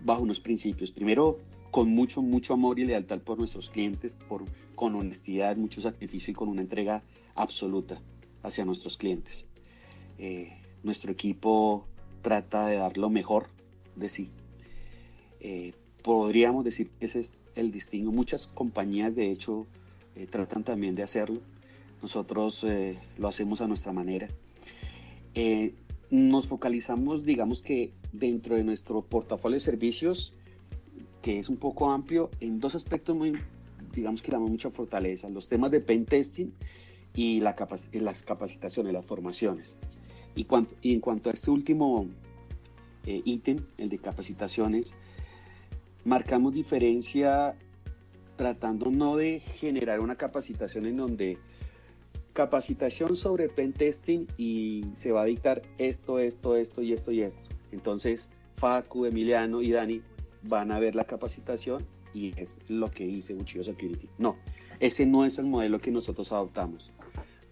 [0.00, 0.92] bajo unos principios.
[0.92, 1.38] Primero,
[1.70, 4.44] con mucho, mucho amor y lealtad por nuestros clientes, por,
[4.74, 7.02] con honestidad, mucho sacrificio y con una entrega
[7.34, 8.02] absoluta
[8.42, 9.46] hacia nuestros clientes.
[10.18, 11.86] Eh, nuestro equipo
[12.20, 13.46] trata de dar lo mejor
[13.96, 14.30] de sí.
[15.40, 18.12] Eh, podríamos decir que ese es el distingo.
[18.12, 19.66] Muchas compañías, de hecho,
[20.16, 21.40] eh, tratan también de hacerlo.
[22.04, 24.28] Nosotros eh, lo hacemos a nuestra manera.
[25.34, 25.72] Eh,
[26.10, 30.34] nos focalizamos, digamos que dentro de nuestro portafolio de servicios,
[31.22, 33.32] que es un poco amplio, en dos aspectos muy,
[33.94, 36.48] digamos que damos mucha fortaleza, los temas de pen testing
[37.14, 37.56] y la
[37.94, 39.78] las capacitaciones, las formaciones.
[40.36, 42.06] Y, cuanto, y en cuanto a este último
[43.06, 44.94] eh, ítem, el de capacitaciones,
[46.04, 47.56] marcamos diferencia
[48.36, 51.38] tratando no de generar una capacitación en donde
[52.34, 57.22] capacitación sobre pen testing y se va a dictar esto, esto, esto y esto y
[57.22, 57.48] esto.
[57.72, 60.02] Entonces, Facu, Emiliano y Dani
[60.42, 64.08] van a ver la capacitación y es lo que dice Uchillo Security.
[64.18, 64.36] No,
[64.80, 66.92] ese no es el modelo que nosotros adoptamos.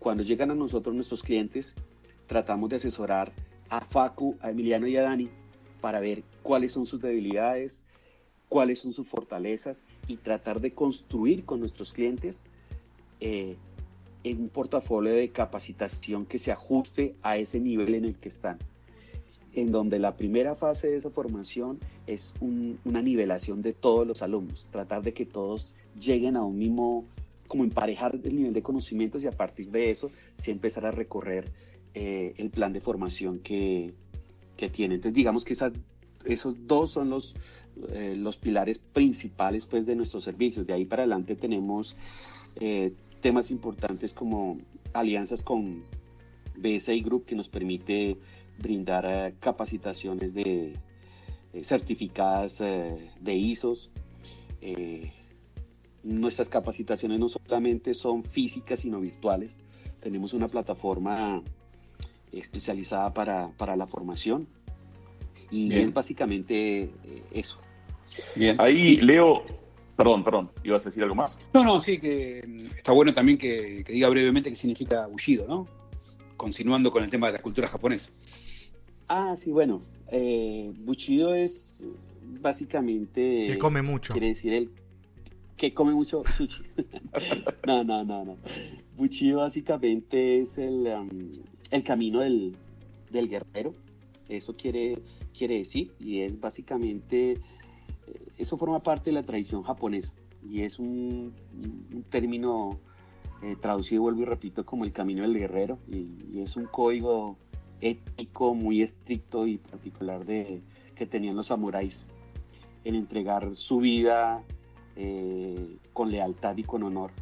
[0.00, 1.74] Cuando llegan a nosotros nuestros clientes,
[2.26, 3.32] tratamos de asesorar
[3.70, 5.30] a Facu, a Emiliano y a Dani
[5.80, 7.84] para ver cuáles son sus debilidades,
[8.48, 12.42] cuáles son sus fortalezas y tratar de construir con nuestros clientes
[13.20, 13.56] eh,
[14.24, 18.58] en un portafolio de capacitación que se ajuste a ese nivel en el que están.
[19.54, 24.22] En donde la primera fase de esa formación es un, una nivelación de todos los
[24.22, 27.04] alumnos, tratar de que todos lleguen a un mismo,
[27.48, 31.50] como emparejar el nivel de conocimientos y a partir de eso sí empezar a recorrer
[31.94, 33.92] eh, el plan de formación que,
[34.56, 34.94] que tiene.
[34.94, 35.70] Entonces digamos que esa,
[36.24, 37.34] esos dos son los,
[37.90, 40.66] eh, los pilares principales pues, de nuestros servicios.
[40.66, 41.94] De ahí para adelante tenemos
[42.60, 44.58] eh, temas importantes como
[44.92, 45.82] alianzas con
[46.56, 48.18] BSI Group que nos permite
[48.58, 50.74] brindar eh, capacitaciones de
[51.54, 53.90] eh, certificadas de ISOs.
[56.02, 59.58] nuestras capacitaciones no solamente son físicas, sino virtuales.
[60.00, 61.42] Tenemos una plataforma
[62.32, 64.46] especializada para, para la formación
[65.50, 66.90] y es básicamente
[67.32, 67.58] eso.
[68.36, 68.56] Bien.
[68.60, 69.44] Ahí, Leo,
[69.96, 71.38] perdón, perdón, ¿ibas a decir algo más?
[71.52, 75.66] No, no, sí, que mm, está bueno también que, diga brevemente qué significa bullido, ¿no?
[76.36, 78.10] Continuando con el tema de la cultura japonesa.
[79.08, 81.82] Ah, sí, bueno, eh, Bushido es
[82.40, 83.46] básicamente...
[83.48, 84.12] Que come mucho.
[84.12, 84.70] Quiere decir el
[85.56, 86.62] que come mucho sushi.
[87.66, 88.36] no, no, no, no.
[88.96, 91.08] Bushido básicamente es el, um,
[91.70, 92.56] el camino del,
[93.10, 93.74] del, guerrero.
[94.28, 94.98] Eso quiere,
[95.36, 95.92] quiere decir.
[96.00, 97.40] Y es básicamente
[98.38, 100.12] eso forma parte de la tradición japonesa
[100.48, 101.34] y es un,
[102.10, 102.78] término
[103.42, 107.36] eh, traducido, vuelvo y repito, como el camino del guerrero y, es un código
[107.80, 110.62] ético muy estricto y particular de,
[110.94, 112.06] que tenían los samuráis
[112.84, 114.42] en entregar su vida
[114.96, 117.12] eh, con lealtad y con honor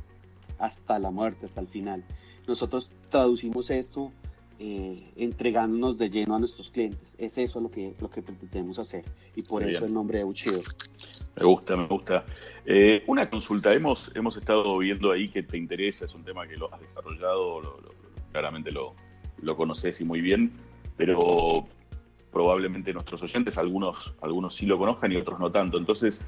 [0.59, 2.05] hasta la muerte, hasta el final.
[2.47, 4.13] Nosotros traducimos esto
[4.63, 7.17] eh, entregándonos de lleno a nuestros clientes.
[7.19, 10.61] Es eso lo que, lo que pretendemos hacer y por eso el nombre de Uchido.
[11.35, 12.27] Me gusta, me gusta.
[12.67, 16.59] Eh, una consulta, hemos, hemos estado viendo ahí que te interesa, es un tema que
[16.59, 17.81] lo has desarrollado,
[18.33, 18.95] claramente lo,
[19.41, 20.53] lo conoces y muy bien,
[20.99, 21.67] pero
[22.31, 25.79] probablemente nuestros oyentes, algunos, algunos sí lo conozcan y otros no tanto.
[25.79, 26.21] Entonces,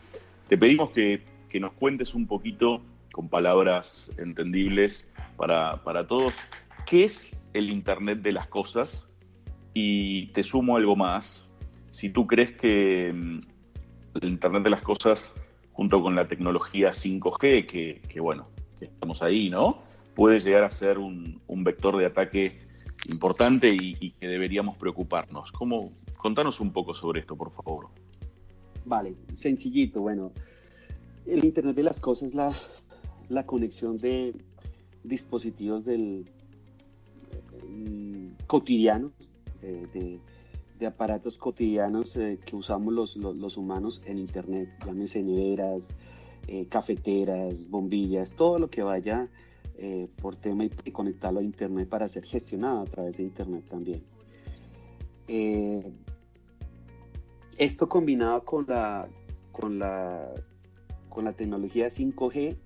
[0.49, 2.81] te pedimos que, que nos cuentes un poquito,
[3.13, 6.33] con palabras entendibles para, para todos,
[6.87, 9.09] qué es el Internet de las Cosas
[9.75, 11.45] y te sumo algo más.
[11.91, 13.41] Si tú crees que mm,
[14.21, 15.33] el Internet de las Cosas,
[15.73, 17.67] junto con la tecnología 5G,
[18.09, 18.49] que, bueno,
[18.81, 19.83] estamos ahí, ¿no?
[20.15, 22.59] Puede llegar a ser un, vector de ataque
[23.09, 25.51] importante y, que deberíamos preocuparnos.
[25.53, 25.93] ¿Cómo?
[26.17, 27.89] Contanos un poco sobre esto, por favor.
[28.85, 30.03] Vale, sencillito.
[30.03, 30.33] Bueno,
[31.27, 34.35] el Internet de las Cosas es la, conexión de
[35.05, 36.31] dispositivos del,
[38.47, 39.13] cotidianos,
[39.63, 45.87] eh, de, aparatos cotidianos eh, que usamos los, humanos en Internet, llámese neveras,
[46.49, 49.29] eh, cafeteras, bombillas, todo lo que vaya
[50.21, 54.03] por tema y, conectarlo a Internet para ser gestionado a través de Internet también.
[57.59, 59.09] esto combinado con la,
[59.51, 60.33] con, la,
[61.09, 62.57] con la tecnología 5G,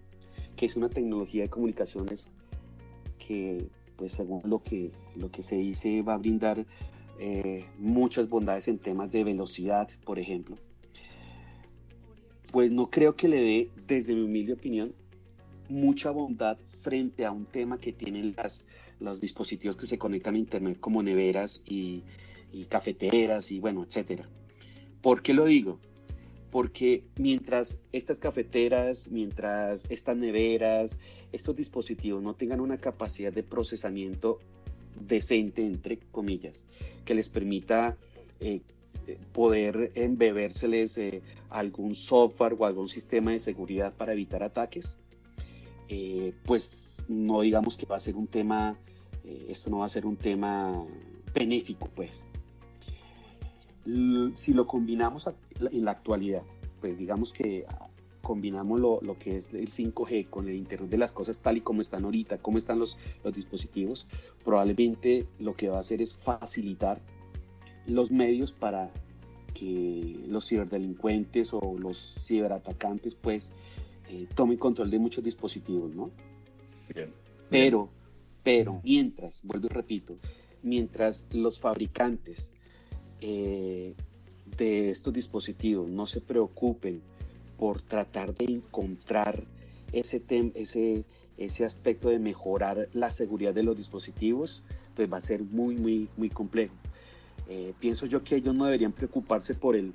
[0.56, 2.28] que es una tecnología de comunicaciones
[3.18, 6.66] que pues según lo que, lo que se dice, va a brindar
[7.18, 10.56] eh, muchas bondades en temas de velocidad, por ejemplo.
[12.52, 14.94] Pues no creo que le dé, desde mi humilde opinión,
[15.68, 18.66] mucha bondad frente a un tema que tienen las,
[19.00, 22.04] los dispositivos que se conectan a Internet como neveras y,
[22.68, 24.28] cafeteras y bueno, etcétera.
[25.02, 25.78] ¿Por qué lo digo?
[26.50, 30.98] Porque mientras estas cafeteras, mientras estas neveras,
[31.32, 34.38] estos dispositivos no tengan una capacidad de procesamiento
[35.00, 36.64] decente, entre comillas,
[37.04, 37.96] que les permita
[38.40, 38.60] eh,
[39.32, 44.96] poder embebérseles eh, algún software o algún sistema de seguridad para evitar ataques,
[45.88, 48.76] eh, pues no digamos que va a ser un tema,
[49.48, 50.84] esto no va a ser un tema
[51.34, 52.24] benéfico, pues
[54.34, 56.42] si lo combinamos en la actualidad,
[56.80, 57.66] pues digamos que
[58.26, 61.80] combinamos lo, que es el 5G con el Internet de las cosas tal y como
[61.80, 64.08] están ahorita, cómo están los, los dispositivos,
[64.44, 67.00] probablemente lo que va a hacer es facilitar
[67.86, 68.90] los medios para
[69.54, 73.52] que los ciberdelincuentes o los ciberatacantes pues
[74.10, 76.10] eh, tomen control de muchos dispositivos, ¿no?
[77.48, 77.88] Pero,
[78.42, 80.16] pero mientras, vuelvo y repito,
[80.62, 82.52] mientras los fabricantes
[83.20, 83.94] eh,
[84.56, 87.00] de estos dispositivos no se preocupen
[87.58, 89.44] por tratar de encontrar
[89.92, 90.22] ese,
[90.54, 91.04] ese,
[91.38, 94.62] ese aspecto de mejorar la seguridad de los dispositivos,
[94.94, 96.74] pues va a ser muy, muy, muy complejo.
[97.48, 99.92] Eh, pienso yo que ellos no deberían preocuparse por el,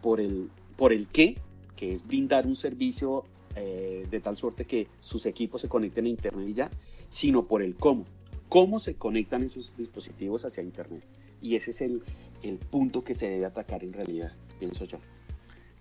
[0.00, 1.36] por el, por el qué,
[1.76, 3.24] que es brindar un servicio
[3.56, 6.70] eh, de tal suerte que sus equipos se conecten a Internet y ya,
[7.08, 8.04] sino por el cómo.
[8.48, 11.02] Cómo se conectan esos dispositivos hacia Internet.
[11.42, 12.02] Y ese es el,
[12.42, 14.98] el punto que se debe atacar en realidad, pienso yo.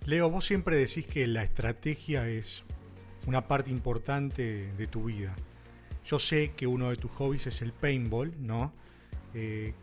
[0.05, 2.63] Leo, vos siempre decís que la estrategia es
[3.27, 5.35] una parte importante de tu vida.
[6.03, 8.73] Yo sé que uno de tus hobbies es el paintball, ¿no?
[9.35, 9.73] Eh,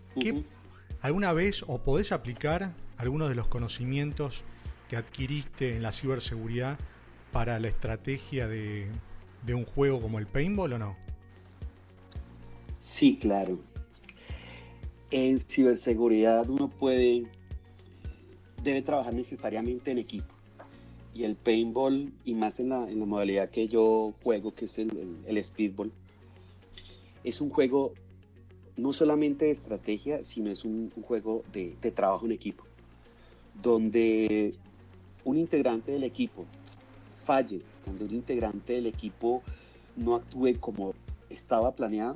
[1.00, 4.42] ¿Alguna vez o podés aplicar algunos de los conocimientos
[4.88, 6.78] que adquiriste en la ciberseguridad
[7.30, 8.88] para la estrategia de,
[9.46, 10.96] de un juego como el paintball o no?
[12.80, 13.60] Sí, claro.
[15.10, 17.24] En ciberseguridad uno puede,
[18.62, 20.34] debe trabajar necesariamente en equipo.
[21.14, 25.90] Y el paintball, y más en la, modalidad que yo juego, que es el, speedball,
[27.24, 27.94] es un juego
[28.76, 32.64] no solamente de estrategia, sino es un, juego de, de, trabajo en equipo,
[33.62, 34.54] donde
[35.24, 36.44] un integrante del equipo
[37.24, 39.42] falle, cuando un integrante del equipo
[39.96, 40.94] no actúe como
[41.30, 42.14] estaba planeado,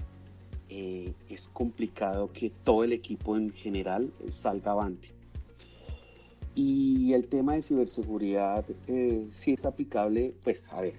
[0.74, 5.08] eh, es complicado que todo el equipo en general salga avante.
[6.54, 10.94] Y el tema de ciberseguridad eh, sí es aplicable, pues a ver,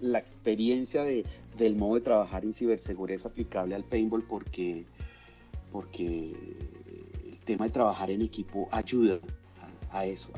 [0.00, 1.26] la experiencia de,
[1.58, 4.86] del modo de trabajar en ciberseguridad es aplicable al paintball porque,
[5.70, 6.32] porque
[7.30, 9.18] el tema de trabajar en equipo ayuda
[9.92, 10.30] a eso,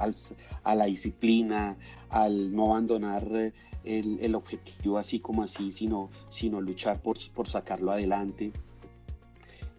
[0.63, 1.77] a la disciplina,
[2.11, 3.53] al no abandonar
[3.85, 8.53] el, objetivo así como así, sino, sino luchar por, por sacarlo adelante.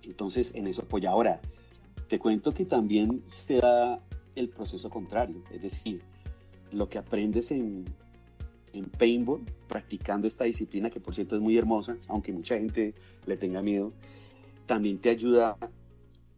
[0.03, 1.11] Entonces, en eso apoya.
[1.11, 1.41] Ahora,
[2.07, 3.99] te cuento que también se da
[4.35, 6.01] el proceso contrario, es decir,
[6.71, 7.85] lo que aprendes en,
[8.73, 12.93] en paintball, practicando esta disciplina, que por cierto es muy hermosa, aunque mucha gente
[13.25, 13.93] le tenga miedo,
[14.65, 15.57] también te ayuda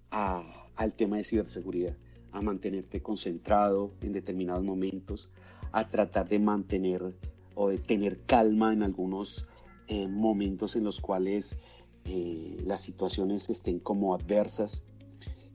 [0.09, 1.95] al tema de ciberseguridad
[2.31, 5.29] a mantenerte concentrado en determinados momentos,
[5.71, 7.13] a tratar de mantener
[7.55, 9.47] o de tener calma en algunos
[9.87, 11.59] eh, momentos en los cuales
[12.05, 14.83] eh, las situaciones estén como adversas.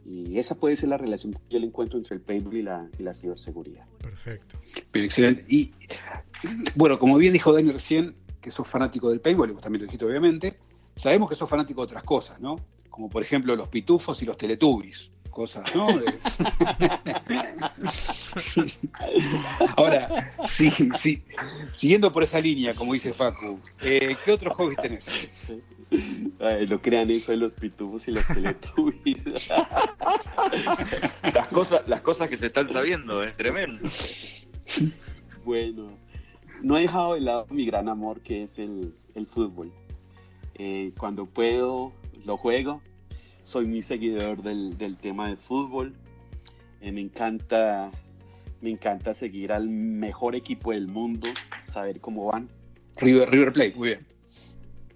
[0.04, 2.90] Y esa puede ser la relación que yo le encuentro entre el paintball y la,
[2.98, 3.86] y la ciberseguridad.
[3.98, 4.58] Perfecto.
[4.92, 5.44] Bien, excelente.
[5.48, 5.72] Y
[6.74, 9.86] bueno, como bien dijo Daniel recién, que sos fanático del paintball, y vos también lo
[9.86, 10.58] dijiste obviamente,
[10.96, 12.56] sabemos que sos fanático de otras cosas, ¿no?
[12.90, 15.88] Como por ejemplo los pitufos y los teletubbies cosas, ¿no?
[19.76, 21.24] Ahora, sí, sí,
[21.72, 25.04] siguiendo por esa línea, como dice Facu, eh, ¿qué otros hobbies tenés?
[26.68, 29.26] lo crean eso de los pitufos y los teletubbies.
[31.34, 33.86] las, cosas, las cosas que se están sabiendo, es tremendo.
[35.44, 35.98] Bueno,
[36.62, 38.94] no he dejado de lado mi gran amor que es el,
[39.34, 39.72] fútbol.
[40.54, 41.92] Eh, cuando puedo,
[42.24, 42.80] lo juego
[43.42, 45.94] soy muy seguidor del, tema de fútbol.
[46.80, 47.90] Eh, me encanta
[48.60, 51.28] me encanta seguir al mejor equipo del mundo,
[51.72, 52.48] saber cómo van.
[52.96, 54.06] River, River Plate, muy bien.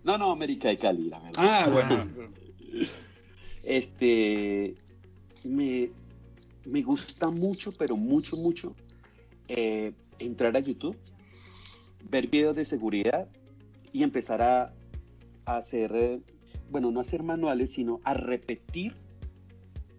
[0.04, 1.34] No, no, América de Cali, la verdad.
[1.36, 2.06] Ah, bueno.
[3.64, 4.76] este
[5.42, 8.74] me, gusta mucho, pero mucho, mucho,
[9.48, 10.96] eh, entrar a YouTube,
[12.08, 13.28] ver videos de seguridad
[13.92, 14.72] y empezar a,
[15.44, 16.20] hacer
[16.70, 18.94] bueno, no hacer manuales, sino a repetir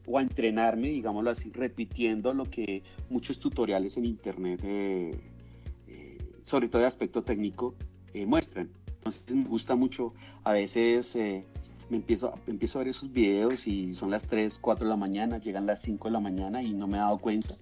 [0.08, 5.20] o a entrenarme, digámoslo así, repitiendo lo que muchos tutoriales en internet, eh,
[5.88, 7.76] eh, sobre todo de aspecto técnico,
[8.14, 8.70] eh, muestran.
[8.88, 11.16] Entonces me gusta mucho, a veces
[11.90, 15.38] me empiezo, empiezo a ver esos videos y son las 3, 4 de la mañana,
[15.40, 17.56] llegan las 5 de la mañana y no me he dado cuenta.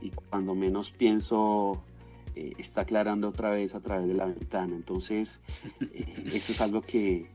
[0.00, 1.82] Y cuando menos pienso,
[2.34, 4.74] está aclarando otra vez a través de la ventana.
[4.74, 5.40] Entonces,
[6.32, 7.28] eso es algo que,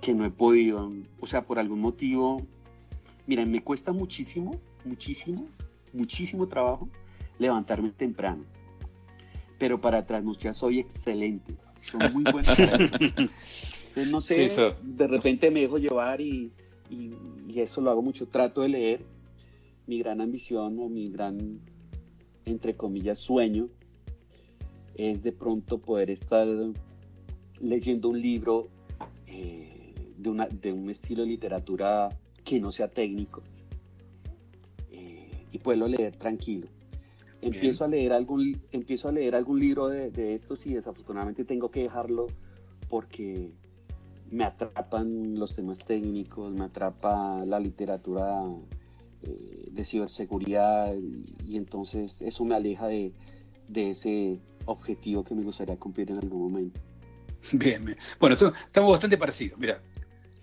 [0.00, 2.42] que no he podido, o sea, por algún motivo,
[3.26, 5.46] miren, me cuesta muchísimo, muchísimo,
[5.92, 6.88] muchísimo trabajo
[7.38, 8.44] levantarme temprano.
[9.58, 12.24] Pero para trasnochar soy excelente, soy muy.
[13.94, 14.48] Entonces, no sé,
[14.82, 16.50] de repente me dejo llevar y,
[16.88, 17.14] y,
[17.60, 19.04] eso lo hago mucho, trato de leer.
[19.86, 21.60] Mi gran ambición o mi gran,
[22.44, 23.68] entre comillas, sueño
[24.94, 26.46] es de pronto poder estar
[27.60, 28.68] leyendo un libro
[29.26, 29.71] eh,
[30.22, 32.08] de, una, de un estilo de literatura
[32.44, 33.42] que no sea técnico
[34.90, 36.68] eh, y puedo leer tranquilo.
[37.40, 41.82] Empiezo a leer, algún, empiezo a leer algún libro de, estos y desafortunadamente tengo que
[41.82, 42.28] dejarlo
[42.88, 43.50] porque
[44.30, 48.44] me atrapan los temas técnicos, me atrapa la literatura
[49.22, 50.94] eh, de ciberseguridad
[51.44, 53.12] y, entonces eso me aleja de,
[53.66, 56.80] de ese objetivo que me gustaría cumplir en algún momento.
[57.52, 57.98] Bien, bien.
[58.20, 59.58] Bueno, estamos bastante parecidos.
[59.58, 59.82] Mira,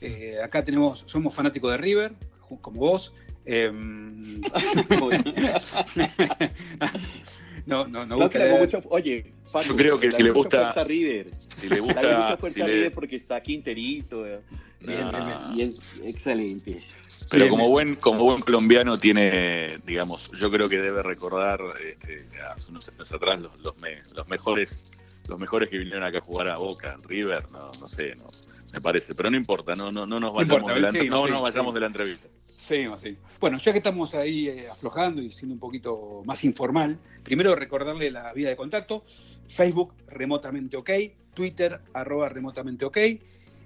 [0.02, 2.14] eh, acá tenemos, somos fanáticos de River,
[2.62, 3.14] como vos.
[3.45, 4.41] Em,
[7.66, 8.18] no, no, no.
[8.18, 9.32] Mucho, oye,
[9.66, 11.32] yo creo que si le gusta River.
[11.47, 14.28] Si le gusta, mucha fuerza River porque está aquí enterito.
[14.28, 14.41] Eh.
[15.56, 16.82] Y es excelente.
[17.30, 22.72] Pero como buen, como buen colombiano tiene, digamos, yo creo que debe recordar este, hace
[22.72, 23.76] unos años atrás los, los,
[24.14, 24.84] los mejores
[25.30, 28.30] los mejores que vinieron acá a jugar a Boca, River, no, no sé, no,
[28.74, 31.74] me parece, pero no importa, no, no, no nos vayamos, de, la, no, nos vayamos
[31.74, 32.28] de la entrevista.
[32.49, 33.17] Sí, sí.
[33.39, 38.11] Bueno, ya que estamos ahí eh, aflojando y siendo un poquito más informal, primero recordarle
[38.11, 39.03] la vía de contacto,
[39.47, 40.89] Facebook remotamente ok,
[41.34, 42.97] Twitter arroba remotamente ok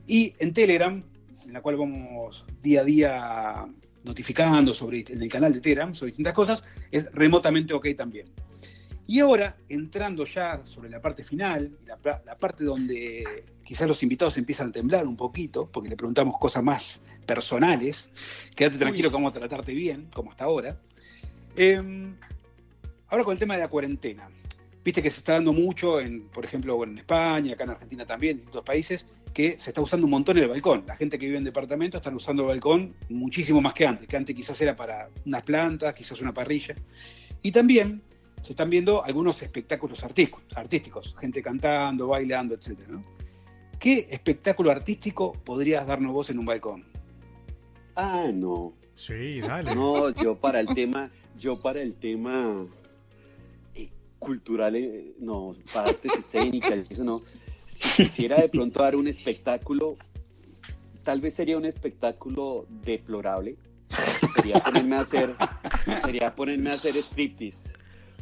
[0.08, 1.04] y en Telegram
[1.46, 3.66] en la cual vamos día a día
[4.04, 8.28] notificando sobre, en el canal de Telegram sobre distintas cosas, es remotamente ok también.
[9.06, 14.38] Y ahora, entrando ya sobre la parte final, la, la parte donde quizás los invitados
[14.38, 18.10] empiezan a temblar un poquito, porque le preguntamos cosas más personales,
[18.56, 20.78] quédate tranquilo que vamos a tratarte bien, como hasta ahora.
[21.56, 22.16] Em,
[23.08, 24.30] ahora con el tema de la cuarentena.
[24.84, 28.32] Viste que se está dando mucho, en, por ejemplo, en España, acá en Argentina también,
[28.32, 30.84] en distintos países, que se está usando un montón el balcón.
[30.86, 34.18] La gente que vive en departamentos están usando el balcón muchísimo más que antes, que
[34.18, 36.76] antes quizás era para unas plantas, quizás una parrilla.
[37.42, 38.02] Y también
[38.44, 42.78] se están viendo algunos espectáculos artísticos, gente cantando, bailando, etc.
[43.80, 46.86] ¿Qué espectáculo artístico podrías darnos vos en un balcón?
[47.96, 48.74] Ah, no.
[48.96, 49.74] Sí, dale.
[49.74, 52.68] No, yo para el tema, yo para el tema
[53.76, 53.90] eh,
[54.20, 57.22] cultural, eh, no, para artes escénicas, eso no.
[57.66, 59.96] Si quisiera de pronto dar un espectáculo,
[61.04, 63.56] tal vez sería un espectáculo deplorable.
[64.36, 65.36] Sería ponerme a hacer,
[66.04, 67.73] sería ponerme a hacer striptease.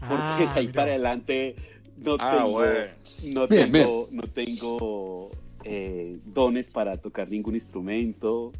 [0.07, 0.73] Porque Ah, ahí mira.
[0.81, 1.55] para adelante
[1.97, 2.85] no Ah, tengo, bueno.
[3.23, 5.29] no Bien, tengo, no tengo
[5.63, 8.51] eh, dones para tocar ningún instrumento,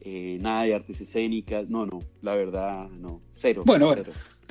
[0.00, 3.62] eh, nada de artes escénicas, no, no, la verdad, no, cero.
[3.66, 4.04] Bueno, bueno.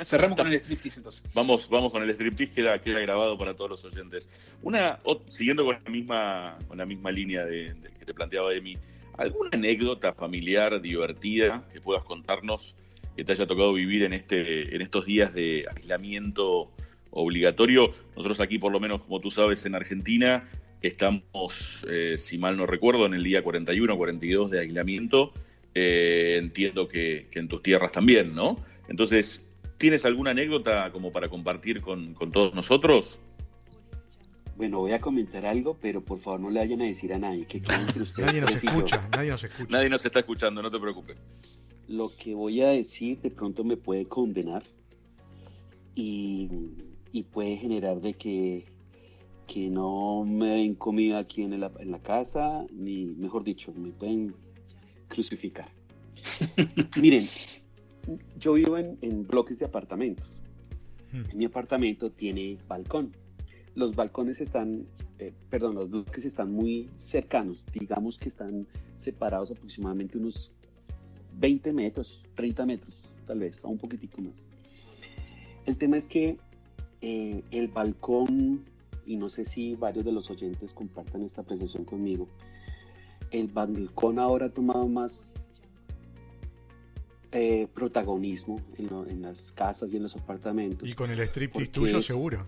[0.05, 1.23] Cerramos con el striptease entonces.
[1.33, 4.29] Vamos, vamos con el striptease, queda, queda grabado para todos los oyentes.
[4.61, 8.53] Una, ot- siguiendo con la misma, con la misma línea de, del que te planteaba
[8.53, 8.77] Emi,
[9.17, 12.77] ¿alguna anécdota familiar divertida que puedas contarnos
[13.19, 16.71] que te haya tocado vivir en este, en estos días de aislamiento
[17.11, 17.93] obligatorio?
[18.15, 20.49] Nosotros aquí, por lo menos, como tú sabes, en Argentina,
[20.81, 25.33] estamos, eh, si mal no recuerdo, en el día 41 42 de aislamiento.
[25.75, 28.63] Eh, entiendo que, que en tus tierras también, ¿no?
[28.87, 29.45] Entonces,
[29.77, 33.19] ¿tienes alguna anécdota como para compartir con, con todos nosotros?
[34.55, 37.45] Bueno, voy a comentar algo, pero por favor no le vayan a decir a nadie
[37.45, 39.67] que quede entre ustedes Nadie nos escucha, nadie nos escucha.
[39.69, 41.17] Nadie nos está escuchando, no te preocupes.
[41.89, 44.63] Lo que voy a decir de pronto me puede condenar
[45.95, 46.47] y,
[47.11, 48.63] y puede generar de que,
[49.47, 53.89] que no me den comida aquí en la, en la casa, ni mejor dicho, me
[53.89, 54.35] pueden
[55.07, 55.71] crucificar.
[57.01, 57.27] Miren,
[58.37, 60.39] yo vivo en, en bloques de apartamentos.
[61.11, 61.35] Hmm.
[61.35, 63.13] Mi apartamento tiene balcón.
[63.73, 64.85] Los balcones están,
[65.17, 67.63] eh, perdón, los bloques están muy cercanos.
[67.73, 70.51] Digamos que están separados aproximadamente unos
[71.39, 74.43] 20 metros, 30 metros, tal vez, o un poquitico más.
[75.65, 76.37] El tema es que
[77.01, 78.65] eh, el balcón,
[79.05, 82.27] y no sé si varios de los oyentes compartan esta apreciación conmigo,
[83.31, 85.31] el balcón ahora ha tomado más
[87.31, 90.87] eh, protagonismo en, lo- en las casas y en los apartamentos.
[90.89, 92.45] Y con el striptease Porque tuyo es- seguro.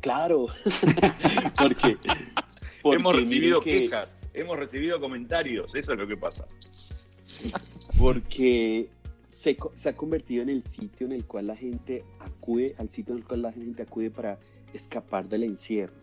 [0.00, 0.46] Claro,
[1.58, 1.96] porque,
[2.82, 6.46] porque hemos recibido que- quejas, hemos recibido comentarios, eso es lo que pasa.
[7.98, 8.88] Porque
[9.30, 13.20] se, ha convertido en el sitio en el cual la gente acude, al sitio en
[13.20, 14.38] el cual la gente acude para
[14.72, 15.94] escapar del encierro,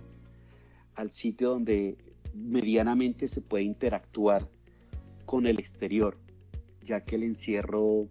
[0.95, 1.97] al sitio donde
[2.34, 4.47] medianamente se puede interactuar
[5.25, 6.17] con el exterior,
[6.84, 8.07] ya que el encierro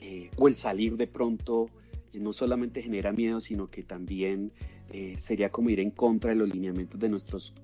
[0.00, 1.66] eh, o el salir de pronto
[2.12, 4.52] eh, no solamente genera miedo, sino que también
[4.90, 7.54] eh, sería como ir en contra de los lineamientos de nuestros,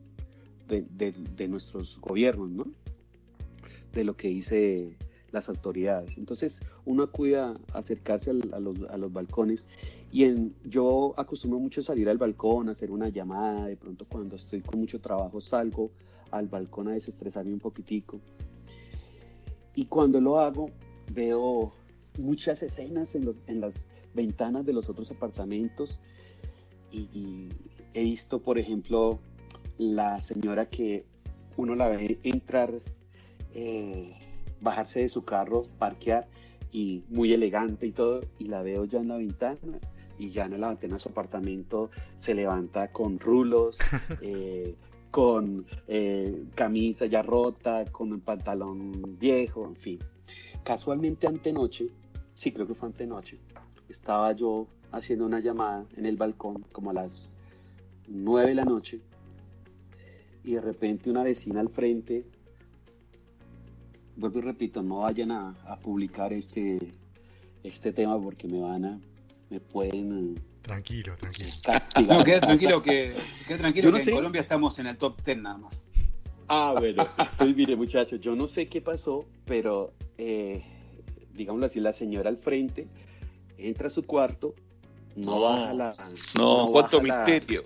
[0.69, 2.67] de nuestros gobiernos, ¿no?
[3.99, 4.97] De lo que dice
[5.31, 6.17] las autoridades.
[6.17, 9.67] Entonces uno acude a acercarse al- a, los, a los balcones
[10.11, 14.07] y en, yo acostumbro mucho a salir al balcón, a hacer una llamada, de pronto
[14.09, 15.91] cuando estoy con mucho trabajo salgo
[16.31, 18.21] al balcón a desestresarme un poquitico.
[19.75, 20.71] Y cuando lo hago
[21.13, 21.73] veo
[22.19, 26.01] muchas escenas en, los, en las ventanas de los otros apartamentos
[26.91, 27.49] y, y
[27.95, 29.19] he visto, por ejemplo,
[29.77, 31.05] la señora que
[31.57, 32.73] uno la ve entrar
[33.61, 34.13] eh,
[34.61, 36.29] bajarse de su carro, parquear
[36.71, 39.81] y muy elegante y todo, y la veo ya en la ventana
[40.17, 43.77] y ya en la ventana de su apartamento se levanta con rulos,
[44.21, 44.77] eh,
[45.11, 49.99] con eh, camisa ya rota, con un pantalón viejo, en fin.
[50.63, 51.89] Casualmente antenoche,
[52.35, 53.39] sí creo que fue antenoche,
[53.89, 57.37] estaba yo haciendo una llamada en el balcón como a las
[58.07, 59.01] 9 de la noche
[60.45, 62.25] y de repente una vecina al frente
[64.19, 66.79] vuelvo y repito, no vayan a, a publicar este,
[67.63, 69.01] este tema porque me van a,
[69.51, 71.49] me pueden eh, Tranquilo, tranquilo.
[71.63, 72.19] castigar.
[72.19, 73.15] No, queda tranquilo que,
[73.47, 74.11] queda tranquilo no que sé.
[74.11, 75.83] en Colombia estamos en el top 10 nada más.
[76.49, 77.07] Ah, bueno,
[77.39, 80.63] pues mire muchachos, yo no sé qué pasó, pero eh,
[81.35, 82.87] digámoslo así, la señora al frente
[83.57, 84.55] entra a su cuarto,
[85.17, 85.95] no, No, baja la,
[86.37, 87.65] No, cuánto baja la- misterio.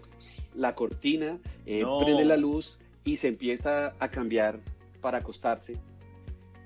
[0.54, 2.00] la cortina, eh, No.
[2.00, 4.60] prende la luz y se empieza a cambiar
[5.00, 5.76] para acostarse,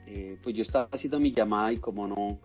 [0.06, 2.38] eh, pues yo estaba haciendo mi llamada y como no,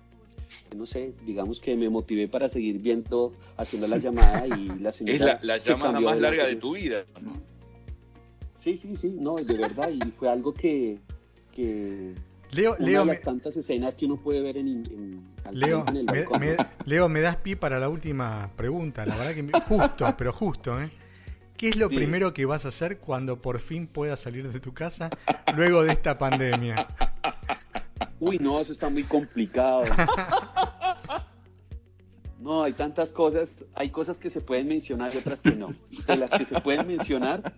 [0.76, 5.16] no sé, digamos que me motivé para seguir viendo, haciendo la llamada y la señora...
[5.16, 7.06] Es la, la se llamada más la larga de tu vida.
[7.22, 7.42] ¿no?
[8.64, 11.00] Sí, sí, sí, no, de verdad, y fue algo que...
[11.52, 12.14] que
[12.52, 15.58] Leo, una Leo, de me, las tantas escenas que uno puede ver en, en, al
[15.58, 19.06] Leo, en el me, Leo, me das pie para la última pregunta.
[19.06, 20.92] La verdad que me- justo, pero justo, ¿eh?
[21.62, 24.74] ¿Qué es lo primero que vas a hacer cuando por fin puedas salir de tu
[24.74, 25.12] casa
[25.56, 26.88] luego de esta pandemia?
[28.20, 29.84] Uy, no, eso está muy complicado.
[32.40, 35.76] No, hay tantas cosas, hay cosas que se pueden mencionar y otras que no.
[36.08, 37.54] De las que se pueden mencionar,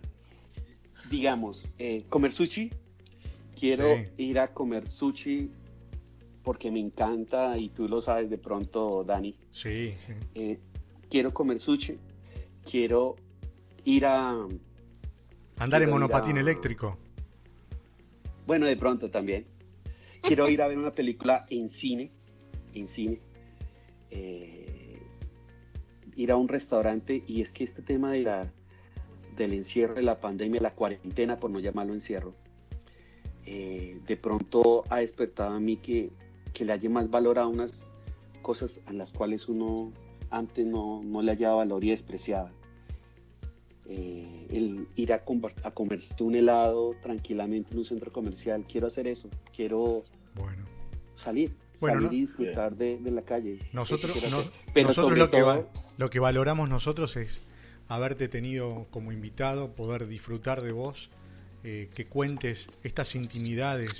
[1.08, 2.70] digamos, eh, comer sushi.
[3.58, 4.04] Quiero Sí.
[4.18, 5.50] ir a comer sushi
[6.42, 9.34] porque me encanta y tú lo sabes de pronto, Dani.
[9.50, 10.12] Sí, sí.
[10.34, 10.58] Eh,
[11.08, 11.96] quiero comer sushi.
[12.70, 13.16] Quiero
[13.84, 14.46] ir a...
[15.58, 16.98] Andar en monopatín a- eléctrico.
[18.46, 19.46] Bueno, de pronto también.
[20.22, 22.10] Quiero ir a ver una película en cine,
[22.74, 23.20] en cine.
[24.10, 25.00] Eh,
[26.16, 28.52] ir a un restaurante y es que este tema de la,
[29.36, 32.34] del encierro, de la pandemia, la cuarentena, por no llamarlo encierro,
[33.46, 36.10] eh, de pronto ha despertado a mí que,
[36.52, 37.86] que le haya más valor a unas
[38.42, 39.92] cosas a las cuales uno
[40.30, 42.50] antes no, no le hallaba valor y despreciaba.
[43.86, 45.22] Eh, el ir a,
[45.64, 50.04] a comerse un helado tranquilamente en un centro comercial, quiero hacer eso, quiero
[50.34, 50.64] Bueno,
[51.16, 52.16] salir, Bueno, salir ¿no?
[52.16, 53.58] y disfrutar de, de la calle.
[53.72, 54.42] nosotros, no-.
[54.72, 55.66] Pero nosotros lo, que va-
[55.98, 57.42] lo que valoramos nosotros es
[57.86, 61.10] haberte tenido como invitado, poder disfrutar de vos,
[61.62, 63.92] eh, que cuentes estas intimidades,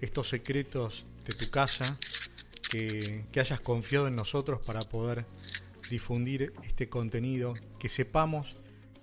[0.00, 1.98] estos secretos de tu casa,
[2.70, 5.26] que, que hayas confiado en nosotros para poder
[5.90, 8.56] difundir este contenido, que sepamos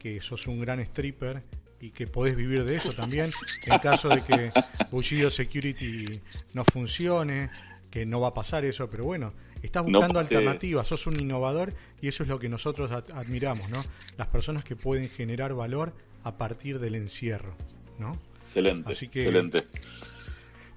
[0.03, 1.41] que sos un gran stripper
[1.79, 3.31] y que podés vivir de eso también,
[3.65, 4.51] en caso de que
[4.91, 6.05] Bullido Security
[6.53, 7.49] no funcione,
[7.89, 12.07] que no va a pasar eso, pero bueno, estás buscando alternativas, sos un innovador y
[12.09, 13.83] eso es lo que nosotros ad- admiramos, ¿no?
[14.17, 15.93] Las personas que pueden generar valor
[16.23, 17.55] a partir del encierro,
[17.99, 18.17] ¿no?
[18.41, 19.59] Excelente, Así que- excelente.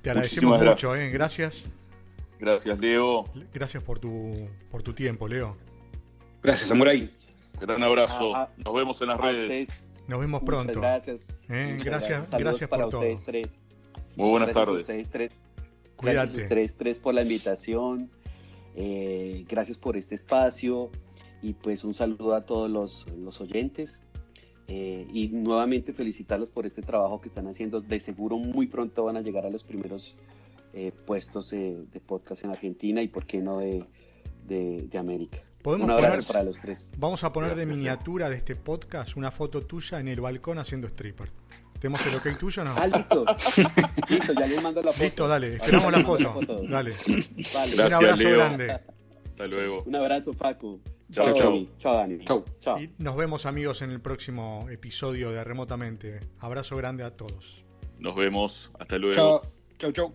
[0.02, 1.10] Te agradecemos Muchísimas mucho, ¿eh?
[1.10, 1.70] Gracias,
[2.38, 3.24] Gracias, Leo.
[3.52, 5.56] gracias por tu, por tu tiempo, Leo.
[6.42, 7.08] Gracias, Samurai.
[7.60, 8.32] Gran abrazo.
[8.64, 9.42] Nos vemos en las redes.
[9.68, 10.80] ustedes, Nos vemos muchas pronto.
[10.80, 11.44] gracias.
[11.48, 13.00] Eh, Muchas gracias- gracias para todo.
[13.00, 13.58] ustedes tres.
[14.16, 14.82] Muy buenas Gracias a tardes.
[14.82, 15.30] ustedes tres.
[15.30, 16.42] Gracias a Cuídate.
[16.42, 18.10] ustedes tres por la invitación.
[18.76, 20.90] Eh, gracias por este espacio.
[21.42, 24.00] Y pues un saludo a todos los, los oyentes.
[24.68, 27.80] Eh, y nuevamente felicitarlos por este trabajo que están haciendo.
[27.80, 30.16] De seguro muy pronto van a llegar a los primeros
[30.72, 33.84] eh, puestos eh, de podcast en Argentina y por qué no de,
[34.46, 35.38] de, de América.
[35.66, 36.92] Podemos Un poner- para los tres.
[36.96, 40.86] Vamos a poner de miniatura de este podcast una foto tuya en el balcón haciendo
[40.86, 41.28] stripper.
[41.80, 42.76] ¿Tenemos el ok tuyo o no?
[42.78, 43.24] Ah, listo.
[44.08, 45.02] listo, ya les mando la foto.
[45.02, 46.40] Listo, dale, esperamos la foto.
[46.70, 46.94] Dale.
[47.52, 47.74] Vale.
[47.84, 48.36] Un abrazo Leo.
[48.36, 48.70] grande.
[48.70, 49.82] Hasta luego.
[49.82, 50.78] Un abrazo, Paco.
[51.10, 51.34] Chao, Chao,
[51.80, 51.96] chao.
[51.96, 52.24] Dani.
[52.24, 52.44] Chao.
[52.44, 52.54] Chao.
[52.60, 52.80] Chao.
[52.80, 56.20] Y nos vemos amigos en el próximo episodio de Remotamente.
[56.38, 57.64] Abrazo grande a todos.
[57.98, 58.70] Nos vemos.
[58.78, 59.16] Hasta luego.
[59.16, 59.42] Chao.
[59.80, 60.14] Chau, chau.